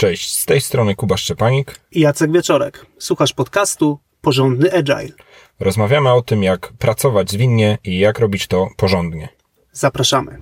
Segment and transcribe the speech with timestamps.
[0.00, 2.86] Cześć, z tej strony Kuba Szczepanik i Jacek Wieczorek.
[2.98, 5.16] Słuchasz podcastu Porządny Agile.
[5.58, 9.28] Rozmawiamy o tym, jak pracować zwinnie i jak robić to porządnie.
[9.72, 10.38] Zapraszamy.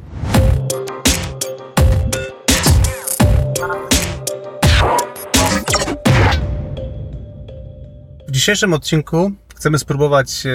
[8.28, 10.50] W dzisiejszym odcinku chcemy spróbować e,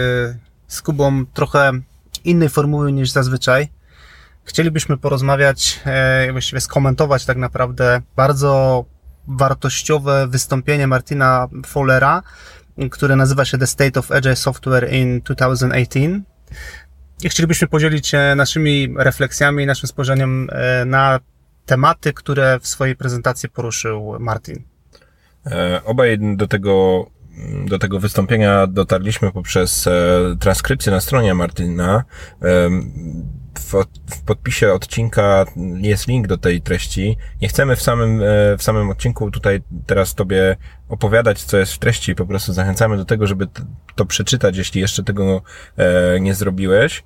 [0.68, 1.72] z Kubą trochę
[2.24, 3.68] innej formuły niż zazwyczaj.
[4.44, 8.86] Chcielibyśmy porozmawiać, e, właściwie skomentować tak naprawdę bardzo
[9.28, 12.24] wartościowe wystąpienie Martina Fowlera,
[12.92, 16.00] które nazywa się The State of Agile Software in 2018.
[17.24, 21.20] I chcielibyśmy podzielić się naszymi refleksjami naszym spojrzeniem e, na
[21.66, 24.64] tematy, które w swojej prezentacji poruszył Martin.
[25.46, 27.06] E, obaj do tego,
[27.66, 29.90] do tego wystąpienia dotarliśmy poprzez
[30.40, 32.04] transkrypcję na stronie Martina
[33.60, 33.86] w,
[34.26, 35.46] podpisie odcinka
[35.78, 37.18] jest link do tej treści.
[37.42, 40.58] Nie chcemy w samym, e, w samym odcinku tutaj teraz Tobie
[40.90, 42.16] opowiadać, co jest w treści.
[42.16, 43.48] Po prostu zachęcamy do tego, żeby
[43.96, 45.42] to przeczytać, jeśli jeszcze tego
[45.78, 47.04] e, nie zrobiłeś.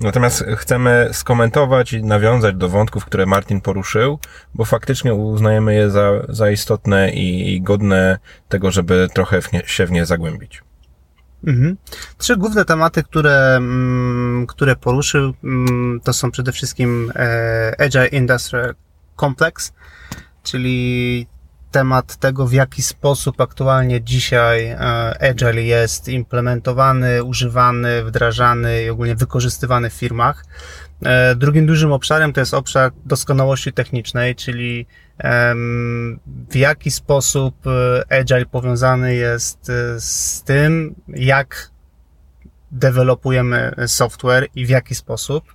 [0.00, 4.18] Natomiast chcemy skomentować i nawiązać do wątków, które Martin poruszył,
[4.54, 9.62] bo faktycznie uznajemy je za, za istotne i, i godne tego, żeby trochę w nie,
[9.66, 10.63] się w nie zagłębić.
[11.46, 11.76] Mhm.
[12.18, 18.74] Trzy główne tematy, które, mm, które poruszył, mm, to są przede wszystkim e, Agile Industrial
[19.20, 19.72] Complex,
[20.42, 21.26] czyli
[21.70, 24.78] temat tego, w jaki sposób aktualnie dzisiaj e,
[25.30, 30.44] Agile jest implementowany, używany, wdrażany i ogólnie wykorzystywany w firmach.
[31.04, 34.86] E, drugim dużym obszarem to jest obszar doskonałości technicznej, czyli
[36.48, 41.70] w jaki sposób e, Agile powiązany jest e, z tym, jak
[42.70, 45.54] dewelopujemy software i w jaki sposób.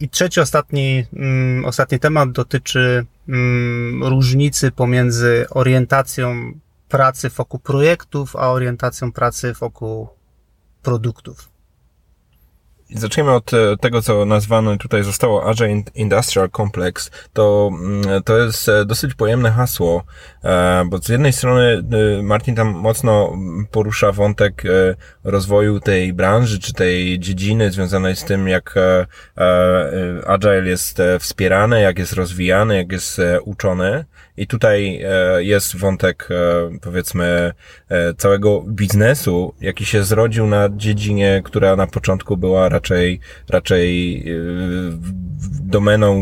[0.00, 6.52] I trzeci, ostatni, mm, ostatni temat dotyczy mm, różnicy pomiędzy orientacją
[6.88, 10.08] pracy wokół projektów, a orientacją pracy wokół
[10.82, 11.53] produktów.
[12.90, 17.10] Zacznijmy od e, tego, co nazwane tutaj zostało Agile Industrial Complex.
[17.32, 20.04] To, mm, to jest e, dosyć pojemne hasło,
[20.44, 21.82] e, bo z jednej strony
[22.22, 23.36] Martin tam mocno
[23.70, 24.62] porusza wątek
[25.24, 28.74] rozwoju tej branży, czy tej dziedziny związanej z tym, jak
[30.26, 34.04] Agile jest wspierany, jak jest rozwijany, jak jest uczony.
[34.36, 35.04] I tutaj
[35.38, 36.28] jest wątek,
[36.80, 37.52] powiedzmy,
[38.18, 44.24] całego biznesu, jaki się zrodził na dziedzinie, która na początku była raczej, raczej
[45.64, 46.14] domeną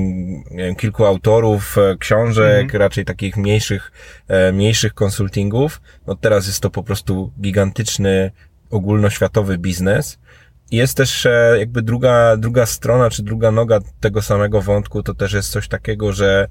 [0.51, 2.81] wiem, kilku autorów e, książek, mhm.
[2.81, 3.93] raczej takich mniejszych,
[4.29, 5.81] e, mniejszych konsultingów.
[6.07, 8.31] No teraz jest to po prostu gigantyczny,
[8.71, 10.19] ogólnoświatowy biznes.
[10.71, 15.33] Jest też e, jakby druga, druga strona, czy druga noga tego samego wątku, to też
[15.33, 16.49] jest coś takiego, że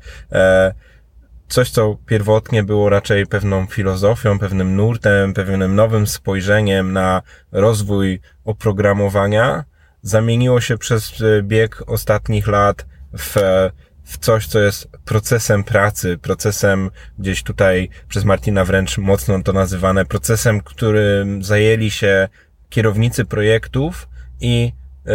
[1.54, 9.64] coś, co pierwotnie było raczej pewną filozofią, pewnym nurtem, pewnym nowym spojrzeniem na rozwój oprogramowania,
[10.02, 12.86] zamieniło się przez e, bieg ostatnich lat
[13.18, 13.36] w,
[14.04, 20.06] w coś, co jest procesem pracy, procesem gdzieś tutaj przez Martina wręcz mocno to nazywane,
[20.06, 22.30] procesem, którym zajęli się
[22.70, 24.10] kierownicy projektów
[24.42, 24.74] i
[25.08, 25.12] y,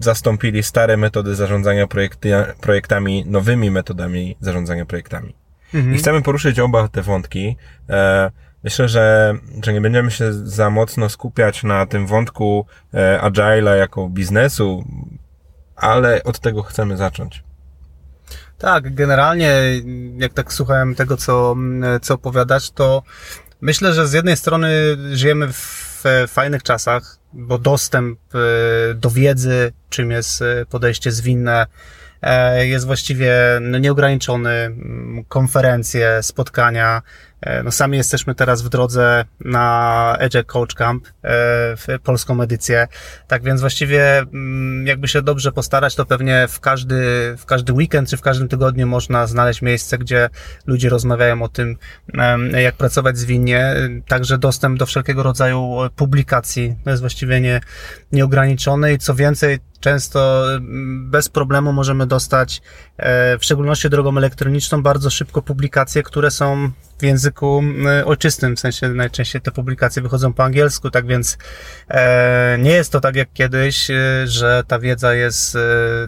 [0.00, 5.45] zastąpili stare metody zarządzania projekty, projektami nowymi metodami zarządzania projektami.
[5.74, 5.94] Mhm.
[5.94, 7.56] I chcemy poruszyć oba te wątki.
[7.90, 8.30] E,
[8.66, 9.34] Myślę, że,
[9.64, 14.84] że nie będziemy się za mocno skupiać na tym wątku e, Agile'a jako biznesu,
[15.76, 17.44] ale od tego chcemy zacząć.
[18.58, 19.52] Tak, generalnie
[20.16, 21.56] jak tak słuchałem tego, co,
[22.02, 23.02] co opowiadasz, to
[23.60, 24.70] myślę, że z jednej strony
[25.12, 28.38] żyjemy w fajnych czasach, bo dostęp e,
[28.94, 31.66] do wiedzy, czym jest podejście zwinne,
[32.58, 34.76] jest właściwie no, nieograniczony.
[35.28, 37.02] Konferencje, spotkania,
[37.40, 41.10] E, no sami jesteśmy teraz w drodze na Edge Coach Camp, e,
[41.76, 42.88] w polską edycję.
[43.28, 46.96] Tak więc właściwie mm, jakby się dobrze postarać, to pewnie w każdy,
[47.38, 50.28] w każdy weekend czy w każdym tygodniu można znaleźć miejsce, gdzie
[50.66, 51.76] ludzie rozmawiają o tym,
[52.62, 53.74] jak pracować zwinnie.
[54.08, 57.60] Także dostęp do wszelkiego rodzaju publikacji to jest właściwie nie,
[58.12, 62.62] nieograniczony i co więcej, często mm, bez problemu możemy dostać,
[62.96, 67.62] e, w szczególności drogą elektroniczną, bardzo szybko publikacje, które są w języku
[68.04, 71.38] ojczystym, w sensie najczęściej te publikacje wychodzą po angielsku, tak więc
[71.88, 73.94] e, nie jest to tak jak kiedyś, e,
[74.24, 75.58] że ta wiedza jest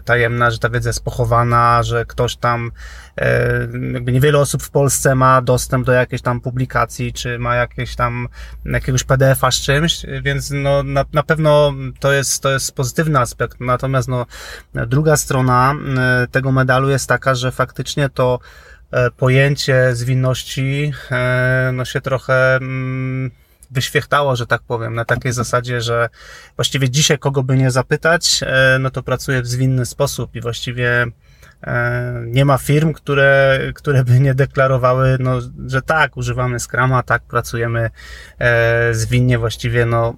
[0.05, 2.71] tajemna, że ta wiedza jest pochowana, że ktoś tam
[3.19, 7.95] E, jakby niewiele osób w Polsce ma dostęp do jakiejś tam publikacji, czy ma jakieś
[7.95, 8.27] tam
[8.65, 13.59] jakiegoś PDF-a z czymś, więc no na, na pewno to jest, to jest pozytywny aspekt.
[13.59, 14.25] Natomiast no
[14.73, 18.78] druga strona e, tego medalu jest taka, że faktycznie to e,
[19.17, 23.31] pojęcie zwinności e, no się trochę mm,
[23.71, 26.09] wyświechtało, że tak powiem, na takiej zasadzie, że
[26.55, 28.41] właściwie dzisiaj kogo by nie zapytać,
[28.79, 31.05] no to pracuje w zwinny sposób i właściwie
[32.25, 37.89] nie ma firm, które, które by nie deklarowały, no, że tak, używamy Scrama, tak, pracujemy
[38.91, 40.13] zwinnie, właściwie no,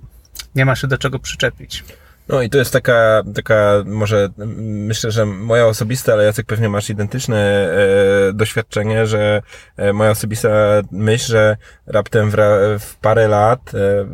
[0.55, 1.83] nie ma się do czego przyczepić.
[2.27, 6.89] No i to jest taka, taka może myślę, że moja osobista, ale Jacek pewnie masz
[6.89, 9.41] identyczne e, doświadczenie, że
[9.77, 10.49] e, moja osobista
[10.91, 11.57] myśl, że
[11.87, 12.35] raptem w,
[12.79, 14.05] w parę lat e, e,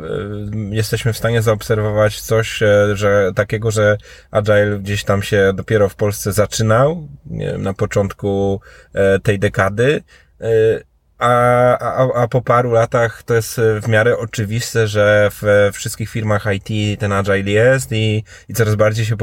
[0.70, 3.96] jesteśmy w stanie zaobserwować coś, e, że takiego, że
[4.30, 8.60] Agile gdzieś tam się dopiero w Polsce zaczynał, nie wiem, na początku
[8.94, 10.02] e, tej dekady,
[11.18, 11.30] a,
[11.78, 16.46] a, a po paru latach to jest e, w miarę oczywiste, że w wszystkich firmach
[16.54, 19.16] IT ten agile jest i, i coraz bardziej się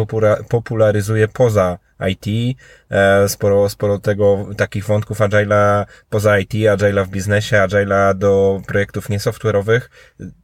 [0.50, 1.78] popularyzuje poza
[2.10, 2.58] IT.
[2.90, 9.10] E, sporo, sporo tego, takich wątków agile'a poza IT, agile'a w biznesie, agile'a do projektów
[9.10, 9.82] niesoftware'owych.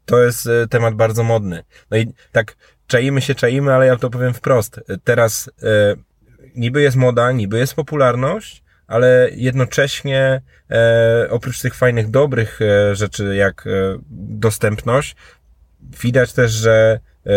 [0.05, 1.63] To jest e, temat bardzo modny.
[1.91, 2.55] No i tak,
[2.87, 4.79] czaimy się, czaimy, ale ja to powiem wprost.
[5.03, 5.95] Teraz e,
[6.55, 8.60] niby jest moda, niby jest popularność,
[8.91, 10.41] ale jednocześnie
[10.71, 13.69] e, oprócz tych fajnych, dobrych e, rzeczy jak e,
[14.09, 15.15] dostępność,
[16.01, 17.31] widać też, że e,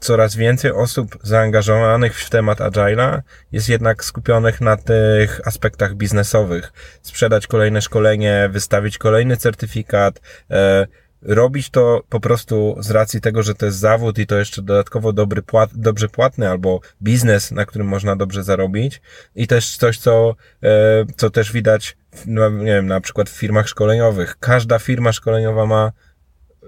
[0.00, 3.20] coraz więcej osób zaangażowanych w temat Agile'a
[3.52, 6.72] jest jednak skupionych na tych aspektach biznesowych.
[7.02, 10.20] Sprzedać kolejne szkolenie, wystawić kolejny certyfikat,
[11.22, 15.12] robić to po prostu z racji tego, że to jest zawód i to jeszcze dodatkowo
[15.12, 19.00] dobry płat, dobrze płatny albo biznes, na którym można dobrze zarobić
[19.34, 23.68] i też coś, co, e, co też widać, no, nie wiem, na przykład w firmach
[23.68, 24.36] szkoleniowych.
[24.40, 25.92] Każda firma szkoleniowa ma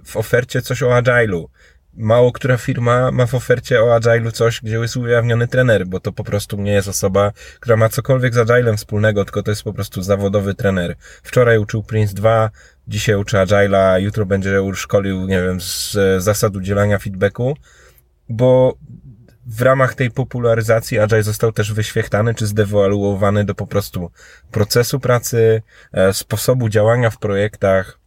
[0.04, 1.44] w ofercie coś o agile'u
[1.94, 6.12] mało która firma ma w ofercie o Agile'u coś, gdzie jest ujawniony trener, bo to
[6.12, 9.72] po prostu nie jest osoba, która ma cokolwiek z Agilem wspólnego, tylko to jest po
[9.72, 10.96] prostu zawodowy trener.
[11.22, 12.50] Wczoraj uczył Prince 2,
[12.88, 17.56] dzisiaj uczy Agile'a, jutro będzie szkolił, nie wiem, z zasad udzielania feedbacku,
[18.28, 18.74] bo
[19.46, 24.10] w ramach tej popularyzacji Agile został też wyświechtany czy zdewaluowany do po prostu
[24.50, 27.98] procesu pracy, e, sposobu działania w projektach,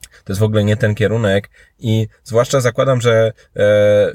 [0.00, 4.14] to jest w ogóle nie ten kierunek i zwłaszcza zakładam, że e,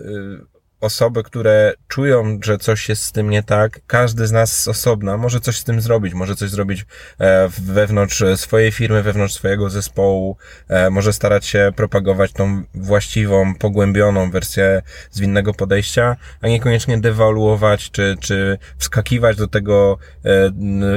[0.84, 5.18] osoby, które czują, że coś jest z tym nie tak, każdy z nas z osobna
[5.18, 6.86] może coś z tym zrobić, może coś zrobić
[7.20, 10.38] e, wewnątrz swojej firmy, wewnątrz swojego zespołu,
[10.68, 14.82] e, może starać się propagować tą właściwą, pogłębioną wersję
[15.12, 19.98] zwinnego podejścia, a niekoniecznie dewaluować, czy, czy wskakiwać do tego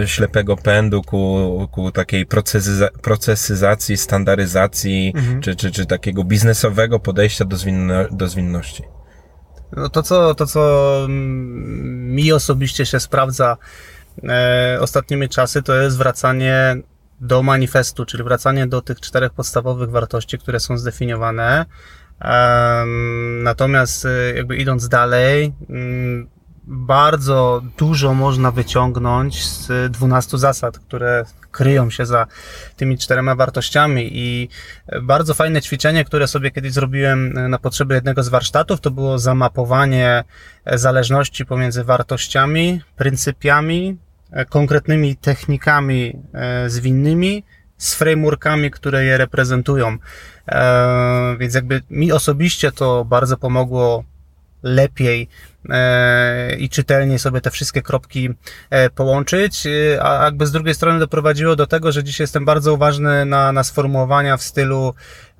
[0.02, 5.40] e, ślepego pędu ku, ku takiej procesyza procesyzacji, standaryzacji, mhm.
[5.40, 8.95] czy, czy, czy takiego biznesowego podejścia do, zwinno do zwinności.
[9.72, 13.56] No to, co, to, co mi osobiście się sprawdza
[14.22, 16.76] e, ostatnimi czasy, to jest wracanie
[17.20, 21.66] do manifestu, czyli wracanie do tych czterech podstawowych wartości, które są zdefiniowane.
[22.20, 22.84] E,
[23.42, 26.28] natomiast jakby idąc dalej, m,
[26.66, 31.24] bardzo dużo można wyciągnąć z 12 zasad, które
[31.56, 32.26] kryją się za
[32.76, 34.48] tymi czterema wartościami i
[35.02, 40.24] bardzo fajne ćwiczenie, które sobie kiedyś zrobiłem na potrzeby jednego z warsztatów, to było zamapowanie
[40.66, 43.96] zależności pomiędzy wartościami, pryncypiami,
[44.48, 47.44] konkretnymi technikami e, zwinnymi,
[47.78, 49.96] z frameworkami, które je reprezentują.
[50.48, 54.04] E, więc jakby mi osobiście to bardzo pomogło
[54.62, 55.28] lepiej
[55.68, 58.30] e, i czytelnie sobie te wszystkie kropki
[58.70, 62.74] e, połączyć, e, a jakby z drugiej strony doprowadziło do tego, że dzisiaj jestem bardzo
[62.74, 64.94] uważny na, na sformułowania w stylu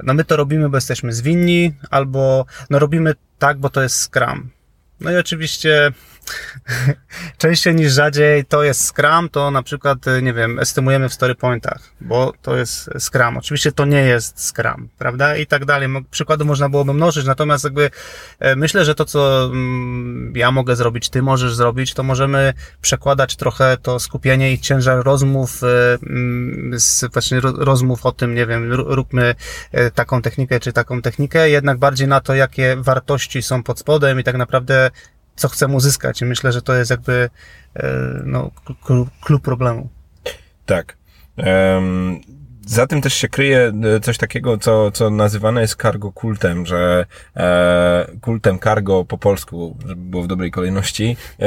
[0.05, 4.51] no my to robimy, bo jesteśmy zwinni, albo no robimy tak, bo to jest Scrum.
[5.01, 5.93] No i oczywiście
[7.39, 11.35] częściej niż rzadziej to jest Scrum, to na przykład, y, nie wiem, estymujemy w story
[11.35, 13.37] pointach, bo to jest Scrum.
[13.37, 15.37] Oczywiście to nie jest Scrum, prawda?
[15.37, 15.89] I tak dalej.
[16.11, 17.91] Przykłady można byłoby mnożyć, natomiast jakby
[18.39, 23.37] e, myślę, że to, co mm, ja mogę zrobić, ty możesz zrobić, to możemy przekładać
[23.37, 25.67] trochę to skupienie i ciężar rozmów, y,
[26.07, 26.79] mm,
[27.13, 29.35] właśnie rozmów o tym, nie wiem, róbmy
[29.73, 34.21] e, taką technikę czy taką technikę, jednak bardziej na to, jakie wartości są pod spodem
[34.21, 34.91] i tak naprawdę
[35.37, 36.23] co chcę uzyskać.
[36.23, 37.31] I myślę, że to jest jakby
[37.77, 37.89] e,
[38.25, 38.51] no,
[39.21, 39.89] klub problemu.
[40.67, 40.97] Tak.
[41.37, 42.21] Um,
[42.67, 47.07] za tym też się kryje e, coś takiego, co, co nazywane jest cargo kultem, że
[47.37, 51.47] e, kultem cargo po polsku, żeby było w dobrej kolejności, e,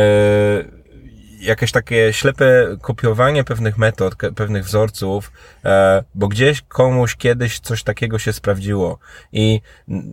[1.39, 5.31] jakieś takie ślepe kopiowanie pewnych metod, pewnych wzorców,
[5.65, 8.99] e, bo gdzieś komuś kiedyś coś takiego się sprawdziło.
[9.31, 9.61] I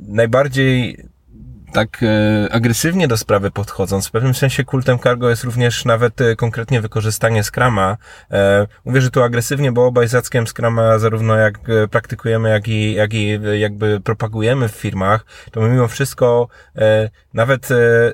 [0.08, 1.04] najbardziej
[1.72, 6.36] tak e, agresywnie do sprawy podchodząc, w pewnym sensie kultem cargo jest również nawet e,
[6.36, 7.96] konkretnie wykorzystanie Scrama.
[8.30, 11.58] E, mówię, że tu agresywnie, bo obaj zackiem Scrama zarówno jak
[11.90, 16.48] praktykujemy, jak i, jak i jakby propagujemy w firmach, to mimo wszystko
[17.34, 17.68] nawet,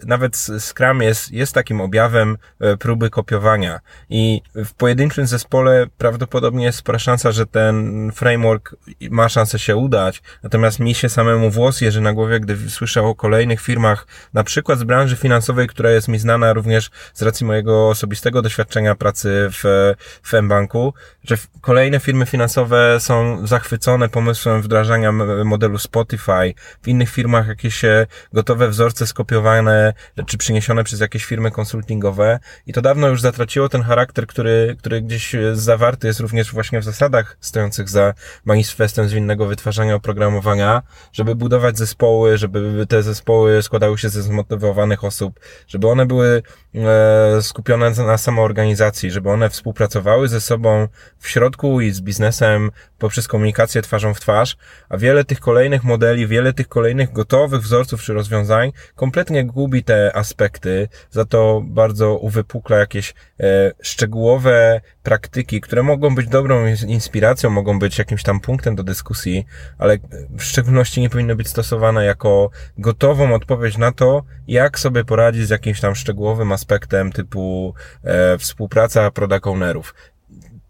[0.07, 2.39] nawet Scrum jest, jest takim objawem
[2.79, 3.81] próby kopiowania
[4.11, 8.77] i w pojedynczym zespole prawdopodobnie jest spora szansa, że ten framework
[9.11, 13.15] ma szansę się udać, natomiast mi się samemu włos jeży na głowie, gdy słyszę o
[13.53, 17.89] kolejnych firmach, na przykład z branży finansowej, która jest mi znana również z racji mojego
[17.89, 20.95] osobistego doświadczenia pracy w, w M-Banku,
[21.25, 25.13] że kolejne firmy finansowe są zachwycone pomysłem wdrażania
[25.45, 29.93] modelu Spotify, w innych firmach jakieś e, gotowe wzorce skopiowane
[30.27, 32.39] czy przyniesione przez jakieś firmy konsultingowe.
[32.67, 36.85] I to dawno już zatraciło ten charakter, który, który gdzieś zawarty jest również właśnie w
[36.85, 40.83] zasadach stojących za manifestem zwinnego wytwarzania oprogramowania,
[41.13, 43.32] żeby budować zespoły, żeby te zespoły
[43.63, 46.43] składały się ze zmotywowanych osób, żeby one były
[46.75, 53.29] e, skupione na samoorganizacji, żeby one współpracowały ze sobą w środku i z biznesem poprzez
[53.29, 54.57] komunikację twarzą w twarz,
[54.89, 60.17] a wiele tych kolejnych modeli, wiele tych kolejnych gotowych wzorców czy rozwiązań kompletnie gubi te
[60.17, 67.79] aspekty, za to bardzo uwypukla jakieś e, szczegółowe praktyki, które mogą być dobrą inspiracją, mogą
[67.79, 69.47] być jakimś tam punktem do dyskusji,
[69.79, 69.99] ale
[70.39, 75.51] w szczególności nie powinny być stosowane jako gotową odpowiedź na to, jak sobie poradzić z
[75.51, 79.95] jakimś tam szczegółowym aspektem typu e, współpraca product ownerów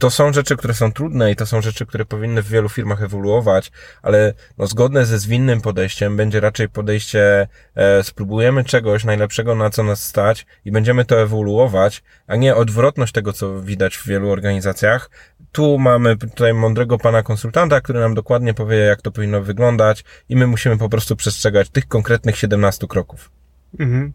[0.02, 3.02] to są rzeczy, które są trudne i to są rzeczy, które powinny w wielu firmach
[3.02, 9.70] ewoluować, ale no, zgodne ze zwinnym podejściem będzie raczej podejście, e, spróbujemy czegoś najlepszego, na
[9.70, 14.30] co nas stać i będziemy to ewoluować, a nie odwrotność tego, co widać w wielu
[14.30, 15.10] organizacjach.
[15.52, 20.36] Tu mamy tutaj mądrego pana konsultanta, który nam dokładnie powie, jak to powinno wyglądać i
[20.36, 23.30] my musimy po prostu przestrzegać tych konkretnych 17 kroków.
[23.78, 24.12] Mhm.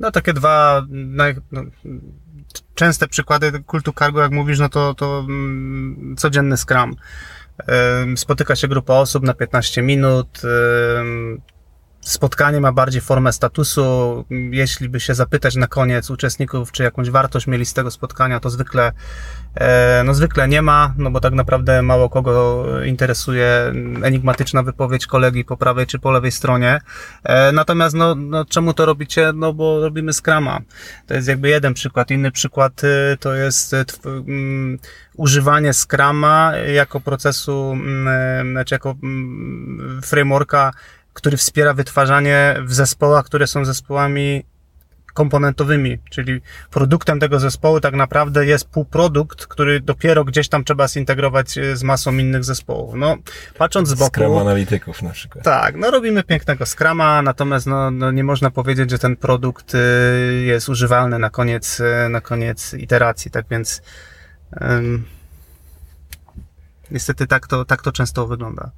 [0.00, 1.62] No takie dwa naj, no,
[2.74, 6.96] częste przykłady kultu cargo, jak mówisz, no to, to mm, codzienny scrum.
[8.16, 10.42] Spotyka się grupa osób na 15 minut,
[12.00, 14.24] spotkanie ma bardziej formę statusu.
[14.50, 18.50] Jeśli by się zapytać na koniec uczestników, czy jakąś wartość mieli z tego spotkania, to
[18.50, 18.92] zwykle,
[19.54, 25.44] e, no zwykle nie ma, no bo tak naprawdę mało kogo interesuje enigmatyczna wypowiedź kolegi
[25.44, 26.80] po prawej czy po lewej stronie.
[27.24, 29.32] E, natomiast, no, no czemu to robicie?
[29.34, 30.60] No bo robimy Scrama.
[31.06, 32.10] To jest jakby jeden przykład.
[32.10, 34.78] Inny przykład y, to jest mm,
[35.16, 40.72] używanie Scrama jako procesu, mm, znaczy jako mm, frameworka
[41.18, 44.44] który wspiera wytwarzanie w zespołach, które są zespołami
[45.14, 51.58] komponentowymi, czyli produktem tego zespołu tak naprawdę jest półprodukt, który dopiero gdzieś tam trzeba zintegrować
[51.58, 52.94] e, z masą innych zespołów.
[52.94, 53.16] No,
[53.58, 54.10] patrząc z boku...
[54.10, 55.44] Scrum analityków na przykład.
[55.44, 59.78] Tak, no robimy pięknego Scrama, natomiast no, no nie można powiedzieć, że ten produkt e,
[60.32, 63.82] jest używalny na koniec, e, na koniec iteracji, tak więc
[64.60, 65.04] um,
[66.90, 68.70] niestety tak to, tak to często wygląda.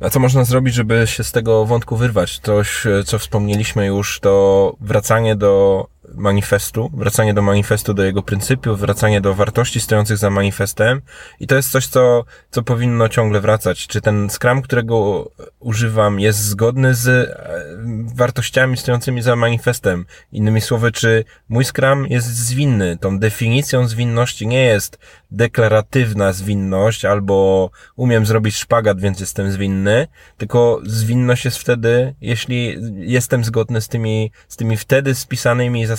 [0.00, 2.38] A co można zrobić, żeby się z tego wątku wyrwać?
[2.38, 9.20] Coś, co wspomnieliśmy już, to wracanie do manifestu, wracanie do manifestu, do jego pryncypiów, wracanie
[9.20, 11.00] do wartości stojących za manifestem
[11.40, 13.86] i to jest coś, co, co powinno ciągle wracać.
[13.86, 20.06] Czy ten Scrum, którego używam jest zgodny z e, wartościami stojącymi za manifestem?
[20.32, 22.98] Innymi słowy, czy mój Scrum jest zwinny?
[23.00, 24.98] Tą definicją zwinności nie jest
[25.30, 33.44] deklaratywna zwinność albo umiem zrobić szpagat, więc jestem zwinny, tylko zwinność jest wtedy, jeśli jestem
[33.44, 35.97] zgodny z tymi, z tymi wtedy spisanymi zasadami.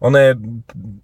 [0.00, 0.34] One,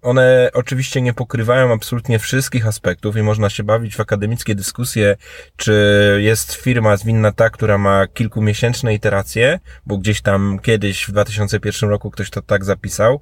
[0.02, 5.16] one oczywiście nie pokrywają absolutnie wszystkich aspektów i można się bawić w akademickie dyskusje,
[5.56, 11.90] czy jest firma zwinna ta, która ma kilkumiesięczne iteracje, bo gdzieś tam kiedyś w 2001
[11.90, 13.20] roku ktoś to tak zapisał,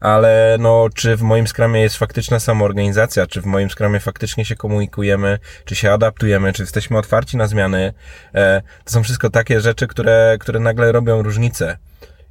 [0.00, 4.56] ale no, czy w moim skramie jest faktyczna samoorganizacja, czy w moim skramie faktycznie się
[4.56, 7.92] komunikujemy, czy się adaptujemy, czy jesteśmy otwarci na zmiany,
[8.34, 11.78] e, to są wszystko takie rzeczy, które, które nagle robią różnicę.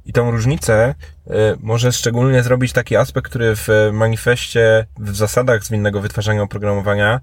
[0.08, 0.94] I tą różnicę
[1.26, 7.20] y, może szczególnie zrobić taki aspekt, który w manifestie, w zasadach zwinnego wytwarzania oprogramowania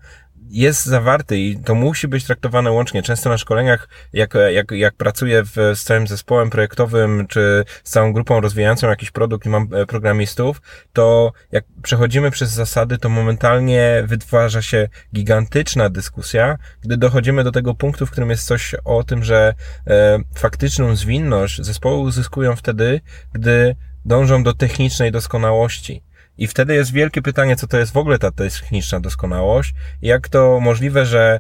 [0.50, 3.02] jest zawarty i to musi być traktowane łącznie.
[3.04, 8.14] Często na szkoleniach, jak, jak, jak pracuję w, z całym zespołem projektowym, czy z całą
[8.14, 10.62] grupą rozwijającą jakiś produkt i mam e, programistów,
[10.94, 17.76] to jak przechodzimy przez zasady, to momentalnie wytwarza się gigantyczna dyskusja, gdy dochodzimy do tego
[17.76, 19.54] punktu, w którym jest coś o tym, że
[19.88, 23.02] e, faktyczną zwinność zespołu uzyskują wtedy,
[23.34, 23.76] gdy
[24.06, 26.05] dążą do technicznej doskonałości
[26.38, 29.74] I wtedy jest wielkie pytanie, co to jest w ogóle ta techniczna doskonałość.
[30.02, 31.40] Jak to możliwe, że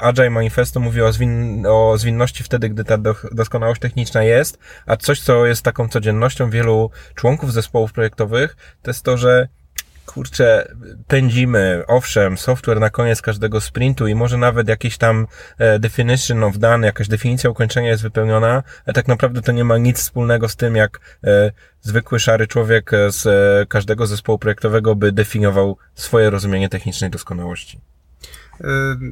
[0.00, 4.96] Agile Manifesto mówi o, zwin o zwinności wtedy, gdy ta do doskonałość techniczna jest, a
[4.96, 9.48] coś, co jest taką codziennością wielu członków zespołów projektowych, to jest to, że
[10.06, 10.74] kurczę,
[11.08, 15.26] pędzimy, owszem, software na koniec każdego sprintu i może nawet jakiś tam
[15.58, 19.78] e, definition of done, jakaś definicja ukończenia jest wypełniona, ale tak naprawdę to nie ma
[19.78, 25.12] nic wspólnego z tym, jak e, zwykły szary człowiek z e, każdego zespołu projektowego by
[25.12, 27.80] definiował swoje rozumienie technicznej doskonałości.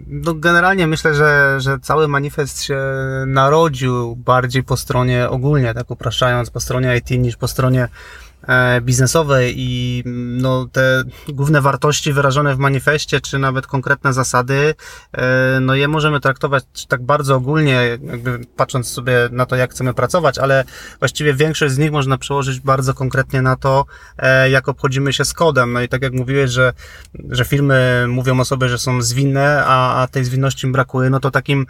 [0.07, 2.79] No generalnie myślę, że, że cały manifest się
[3.27, 7.89] narodził bardziej po stronie ogólnie, tak upraszczając, po stronie IT niż po stronie
[8.81, 10.03] biznesowe i
[10.37, 14.75] no, te główne wartości wyrażone w manifestie, czy nawet konkretne zasady,
[15.13, 17.73] e, no je możemy traktować tak bardzo ogólnie,
[18.03, 20.65] jakby patrząc sobie na to, jak chcemy pracować, ale
[20.99, 23.85] właściwie większość z nich można przełożyć bardzo konkretnie na to,
[24.19, 25.73] e, jak obchodzimy się z kodem.
[25.73, 26.73] No i tak jak mówiłeś, że,
[27.31, 31.31] że firmy mówią o sobie, że są zwinne, a, a tej zwinności brakuje, no to
[31.31, 31.67] takim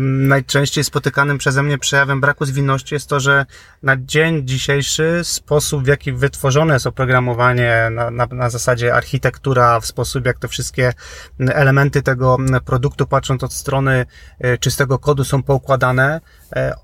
[0.00, 3.46] najczęściej spotykanym przeze mnie przejawem braku zwinności jest to, że
[3.82, 10.26] na dzień dzisiejszy sposób, jaki wytworzone jest oprogramowanie na, na, na zasadzie architektura, w sposób
[10.26, 10.92] jak te wszystkie
[11.40, 14.06] elementy tego produktu, patrząc od strony
[14.38, 16.20] e, czystego kodu, są poukładane,
[16.56, 16.74] e,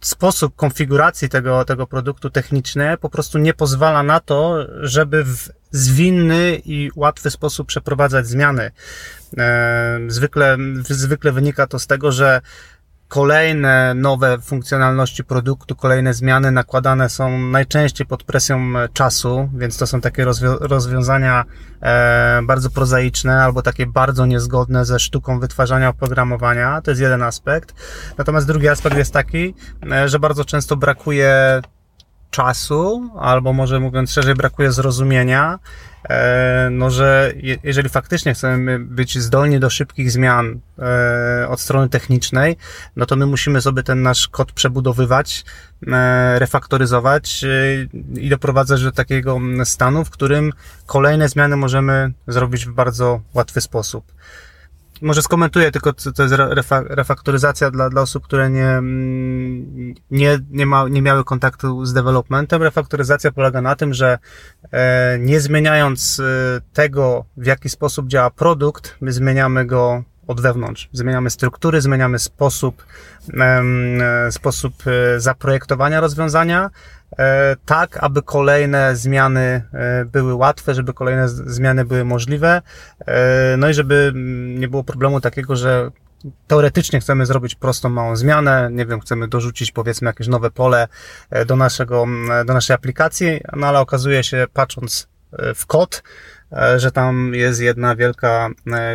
[0.00, 6.60] sposób konfiguracji tego, tego produktu techniczny po prostu nie pozwala na to, żeby w zwinny
[6.64, 8.70] i łatwy sposób przeprowadzać zmiany.
[9.38, 12.40] E, zwykle, zwykle wynika to z tego, że
[13.08, 19.86] kolejne nowe funkcjonalności produktu, kolejne zmiany nakładane są najczęściej pod presją e, czasu, więc to
[19.86, 21.44] są takie rozwią rozwiązania
[21.82, 26.80] e, bardzo prozaiczne albo takie bardzo niezgodne ze sztuką wytwarzania oprogramowania.
[26.82, 27.74] To jest jeden aspekt.
[28.18, 29.54] Natomiast drugi aspekt jest taki,
[29.92, 31.62] e, że bardzo często brakuje
[32.36, 35.58] czasu, albo może mówiąc szerzej, brakuje zrozumienia,
[36.08, 42.56] e, no że jeżeli faktycznie chcemy być zdolni do szybkich zmian e, od strony technicznej,
[42.96, 45.44] no to my musimy sobie ten nasz kod przebudowywać,
[45.86, 47.44] e, refaktoryzować
[48.14, 50.52] i doprowadzać do takiego stanu, w którym
[50.86, 54.12] kolejne zmiany możemy zrobić w bardzo łatwy sposób.
[55.02, 56.34] Może skomentuję tylko, co to jest
[56.70, 62.62] refaktoryzacja dla, dla osób, które nie, mm, nie, nie, ma, nie miały kontaktu z developmentem.
[62.62, 64.18] Refaktoryzacja polega na tym, że
[64.72, 70.88] e, nie zmieniając e, tego, w jaki sposób działa produkt, my zmieniamy go od wewnątrz.
[70.92, 72.84] Zmieniamy struktury, zmieniamy sposób,
[73.38, 74.74] e, sposób
[75.18, 76.95] zaprojektowania rozwiązania, E,
[77.64, 82.62] tak, aby kolejne zmiany e, były łatwe, żeby kolejne zmiany były możliwe,
[83.06, 85.90] e, no i żeby mm, nie było problemu takiego, że
[86.46, 90.88] teoretycznie chcemy zrobić prostą, małą zmianę, nie wiem, chcemy dorzucić powiedzmy jakieś nowe pole
[91.46, 95.08] do naszego, mm, do naszej aplikacji, no ale okazuje się, patrząc
[95.54, 96.02] w kod,
[96.76, 98.48] że tam jest jedna wielka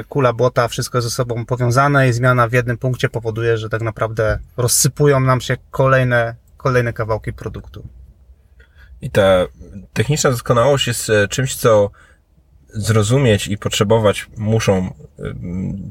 [0.09, 4.39] kula błota, wszystko ze sobą powiązane i zmiana w jednym punkcie powoduje, że tak naprawdę
[4.57, 8.00] rozsypują nam się kolejne, kolejne kawałki produktu.
[9.01, 9.47] I ta
[9.93, 11.91] techniczna doskonałość jest e, czymś, co
[12.67, 14.93] zrozumieć i potrzebować muszą e,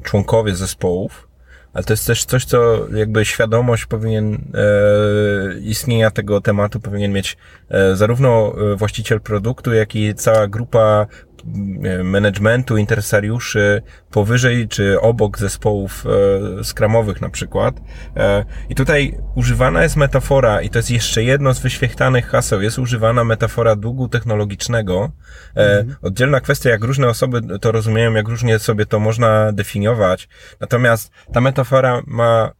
[0.03, 1.27] członkowie zespołów,
[1.73, 7.37] ale to jest też coś, co jakby świadomość powinien e, istnienia tego tematu powinien mieć
[7.69, 11.07] e, zarówno e, właściciel produktu, jak i cała grupa
[12.03, 13.81] managementu, interesariuszy
[14.11, 16.05] powyżej czy obok zespołów
[16.59, 17.81] e, skramowych na przykład.
[18.17, 22.79] E, I tutaj używana jest metafora, i to jest jeszcze jedno z wyświechtanych haseł, jest
[22.79, 25.11] używana metafora długu technologicznego.
[25.55, 25.95] E, mhm.
[26.01, 30.29] Oddzielna kwestia, jak różne osoby to rozumieją, jak różnie sobie to można definiować.
[30.59, 31.60] Natomiast ta metafora
[32.07, 32.51] ma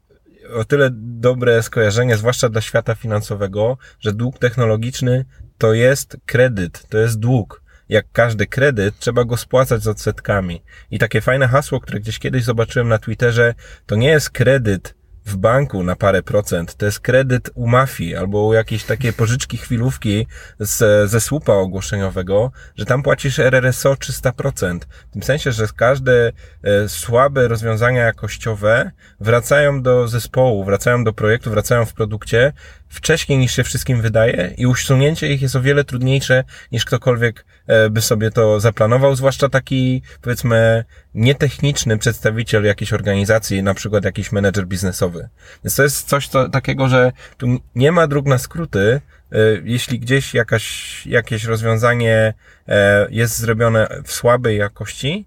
[0.56, 5.26] o tyle dobre skojarzenie, zwłaszcza dla świata finansowego, że dług technologiczny
[5.58, 7.62] to jest kredyt, to jest dług
[7.92, 10.64] jak każdy kredyt, trzeba go spłacać z odsetkami.
[10.92, 13.54] I takie fajne hasło, które gdzieś kiedyś zobaczyłem na Twitterze,
[13.86, 18.46] to nie jest kredyt w banku na parę procent, to jest kredyt u mafii albo
[18.46, 20.28] u jakiejś takiej pożyczki chwilówki
[20.60, 24.80] z, ze słupa ogłoszeniowego, że tam płacisz RRSO 300%.
[25.10, 26.32] W tym sensie, że każde
[26.64, 32.54] e, słabe rozwiązania jakościowe wracają do zespołu, wracają do projektu, wracają w produkcie
[32.90, 37.46] wcześniej niż się wszystkim wydaje i usunięcie ich jest o wiele trudniejsze niż ktokolwiek
[37.92, 44.68] by sobie to zaplanował, zwłaszcza taki powiedzmy nietechniczny przedstawiciel jakiejś organizacji, na przykład jakiś menedżer
[44.68, 45.30] biznesowy.
[45.64, 50.00] Więc to jest coś to, takiego, że tu nie ma dróg na skróty, e, jeśli
[50.00, 52.34] gdzieś jakaś, jakieś rozwiązanie
[52.68, 55.26] e, jest zrobione w słabej jakości,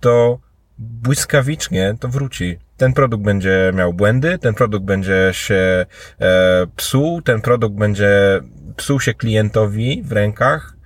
[0.00, 0.38] to
[0.78, 2.58] błyskawicznie to wróci.
[2.76, 5.86] Ten produkt będzie miał błędy, ten produkt będzie się
[6.20, 8.40] e, psuł, ten produkt będzie
[8.76, 10.76] psuł się klientowi w rękach.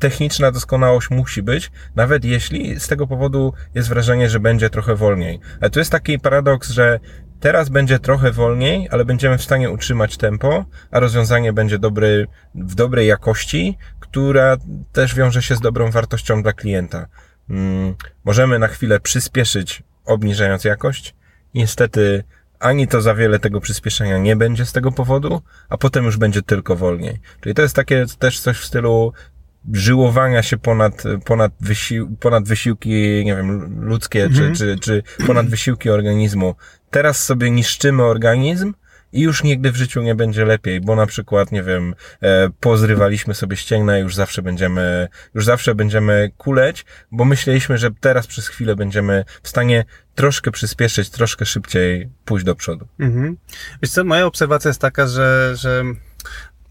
[0.00, 5.40] Techniczna doskonałość musi być, nawet jeśli z tego powodu jest wrażenie, że będzie trochę wolniej.
[5.60, 7.00] Ale tu jest taki paradoks, że
[7.40, 12.74] teraz będzie trochę wolniej, ale będziemy w stanie utrzymać tempo, a rozwiązanie będzie dobry, w
[12.74, 14.56] dobrej jakości, która
[14.92, 17.06] też wiąże się z dobrą wartością dla klienta.
[17.48, 21.14] Hmm, możemy na chwilę przyspieszyć, obniżając jakość.
[21.54, 22.24] Niestety,
[22.58, 26.42] ani to za wiele tego przyspieszenia nie będzie z tego powodu, a potem już będzie
[26.42, 27.20] tylko wolniej.
[27.40, 29.12] Czyli to jest takie też coś w stylu
[29.72, 34.54] żyłowania się ponad, ponad, wysił, ponad wysiłki, nie wiem, ludzkie, mhm.
[34.54, 36.54] czy, czy, czy ponad wysiłki organizmu.
[36.90, 38.74] Teraz sobie niszczymy organizm,
[39.12, 43.34] i już nigdy w życiu nie będzie lepiej, bo na przykład, nie wiem, e, pozrywaliśmy
[43.34, 48.48] sobie ścięgna i już zawsze będziemy, już zawsze będziemy kuleć, bo myśleliśmy, że teraz przez
[48.48, 52.86] chwilę będziemy w stanie troszkę przyspieszyć, troszkę szybciej pójść do przodu.
[52.98, 53.36] Mhm.
[53.82, 55.84] Wiesz co, moja obserwacja jest taka, że, że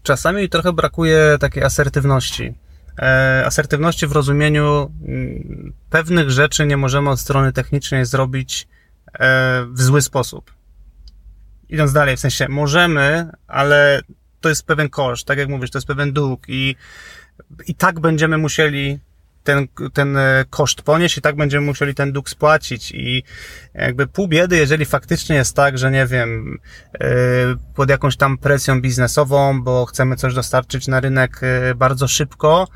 [0.02, 2.54] czasami trochę brakuje takiej asertywności.
[3.00, 8.68] E, asertywności w rozumieniu mm, pewnych rzeczy nie możemy od strony technicznej zrobić
[9.12, 10.52] e, w zły sposób.
[11.68, 14.00] Idąc dalej, w sensie możemy, ale
[14.40, 16.76] to jest pewien koszt, tak jak mówisz, to jest pewien dług i,
[17.66, 18.98] i tak będziemy musieli
[19.44, 22.92] ten, ten e, koszt ponieść i tak będziemy musieli ten dług spłacić.
[22.92, 23.22] I
[23.74, 26.58] jakby pół biedy, jeżeli faktycznie jest tak, że nie wiem,
[27.74, 31.40] pod jakąś tam presją biznesową, bo chcemy coś dostarczyć na rynek
[31.76, 32.68] bardzo szybko,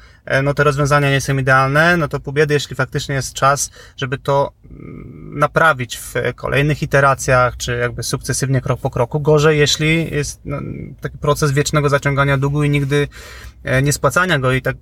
[0.42, 4.18] no te rozwiązania nie są idealne, no to pół biedy, jeśli faktycznie jest czas, żeby
[4.18, 9.20] to mm, naprawić w kolejnych iteracjach, czy jakby sukcesywnie krok po kroku.
[9.20, 10.60] Gorzej, jeśli jest no,
[11.00, 13.08] taki proces wiecznego zaciągania długu i nigdy
[13.64, 14.76] E, niespłacania go i tak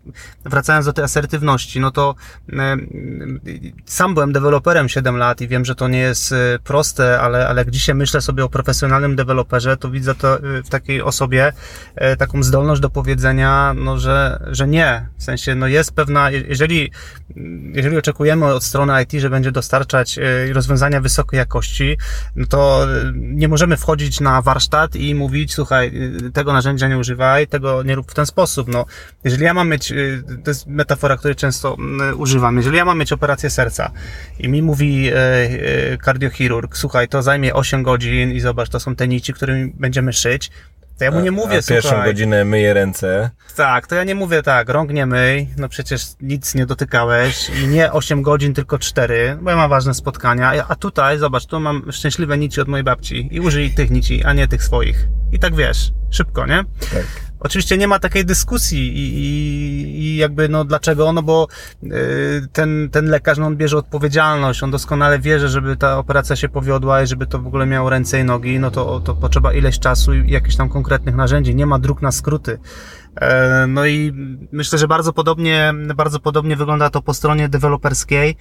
[0.45, 2.15] wracając do tej asertywności, no to
[2.53, 2.77] e,
[3.85, 7.61] sam byłem deweloperem 7 lat i wiem, że to nie jest e, proste, ale, ale
[7.61, 11.53] jak dzisiaj myślę sobie o profesjonalnym deweloperze, to widzę to w takiej osobie
[12.19, 15.09] taką zdolność do powiedzenia, no, że, że nie.
[15.19, 16.91] W sensie, no jest pewna, jeżeli,
[17.73, 20.19] jeżeli oczekujemy od strony IT, że będzie dostarczać
[20.53, 21.97] rozwiązania wysokiej jakości,
[22.37, 25.93] no to nie możemy wchodzić na warsztat i mówić, słuchaj,
[26.33, 28.69] tego narzędzia nie używaj, tego nie rób w ten sposób.
[28.69, 28.85] No,
[29.25, 29.93] jeżeli ja mam mieć,
[30.45, 31.77] to jest metafora, której często
[32.17, 33.91] używam, jeżeli ja mam mieć operację serca
[34.39, 38.97] i mi mówi e, e, kardiochirurg, słuchaj, to zajmie 8 godzin i zobacz, to są
[38.97, 40.51] te nici, którymi będziemy szyć,
[41.03, 43.31] to ja mu nie mówię, a, pierwszą słuchaj, godzinę myję ręce.
[43.57, 47.67] Tak, to ja nie mówię tak, rąk nie myj, no przecież nic nie dotykałeś i
[47.67, 51.93] nie 8 godzin, tylko 4, bo ja mam ważne spotkania, a tutaj, zobacz, tu mam
[51.93, 55.09] szczęśliwe nici od mojej babci i użyj tych nici, a nie tych swoich.
[55.33, 56.65] I tak wiesz, szybko, nie?
[56.81, 57.32] Tak.
[57.45, 61.49] Oczywiście nie ma takiej dyskusji i, i, i jakby no dlaczego, no bo
[61.83, 61.89] y,
[62.53, 66.49] ten, ten lekarz, no on bierze odpowiedzialność, on doskonale wie, że żeby ta operacja się
[66.49, 69.79] powiodła i żeby to w ogóle miało ręce i nogi, no to, to potrzeba ileś
[69.79, 72.59] czasu i jakichś tam konkretnych narzędzi, nie ma dróg na skróty.
[73.21, 74.13] E, no i
[74.53, 78.37] myślę, że bardzo podobnie, bardzo podobnie wygląda to po stronie deweloperskiej.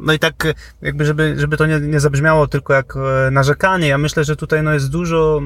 [0.00, 0.34] No i tak
[0.82, 4.62] jakby, żeby, żeby to nie, nie zabrzmiało tylko jak e, narzekanie, ja myślę, że tutaj
[4.62, 5.42] no jest dużo,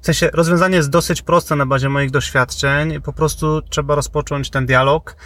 [0.00, 4.66] w sensie rozwiązanie jest dosyć proste na bazie moich doświadczeń, po prostu trzeba rozpocząć ten
[4.66, 5.16] dialog,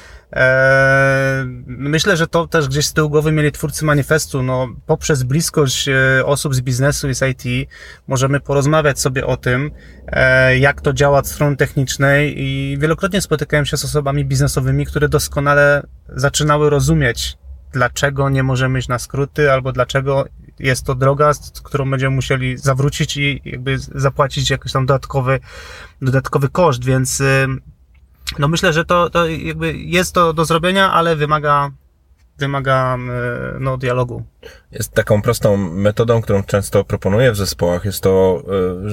[1.66, 4.42] myślę, że to też gdzieś z tyłu głowy mieli twórcy manifestu.
[4.42, 7.70] No, poprzez bliskość e, osób z biznesu i z IT
[8.08, 9.70] możemy porozmawiać sobie o tym,
[10.06, 15.08] e, jak to działa od strony technicznej i wielokrotnie spotykałem się z osobami biznesowymi, które
[15.08, 17.38] doskonale zaczynały rozumieć,
[17.72, 20.24] dlaczego nie możemy iść na skróty, albo dlaczego
[20.58, 25.40] jest to droga, którą będziemy musieli zawrócić i jakby zapłacić jakiś tam dodatkowy,
[26.02, 27.22] dodatkowy koszt, więc
[28.38, 31.70] no myślę, że to, to jakby jest to do zrobienia, ale wymaga,
[32.38, 32.98] wymaga e,
[33.60, 34.22] no, dialogu.
[34.72, 38.42] Jest taką prostą metodą, którą często proponuję w zespołach, jest to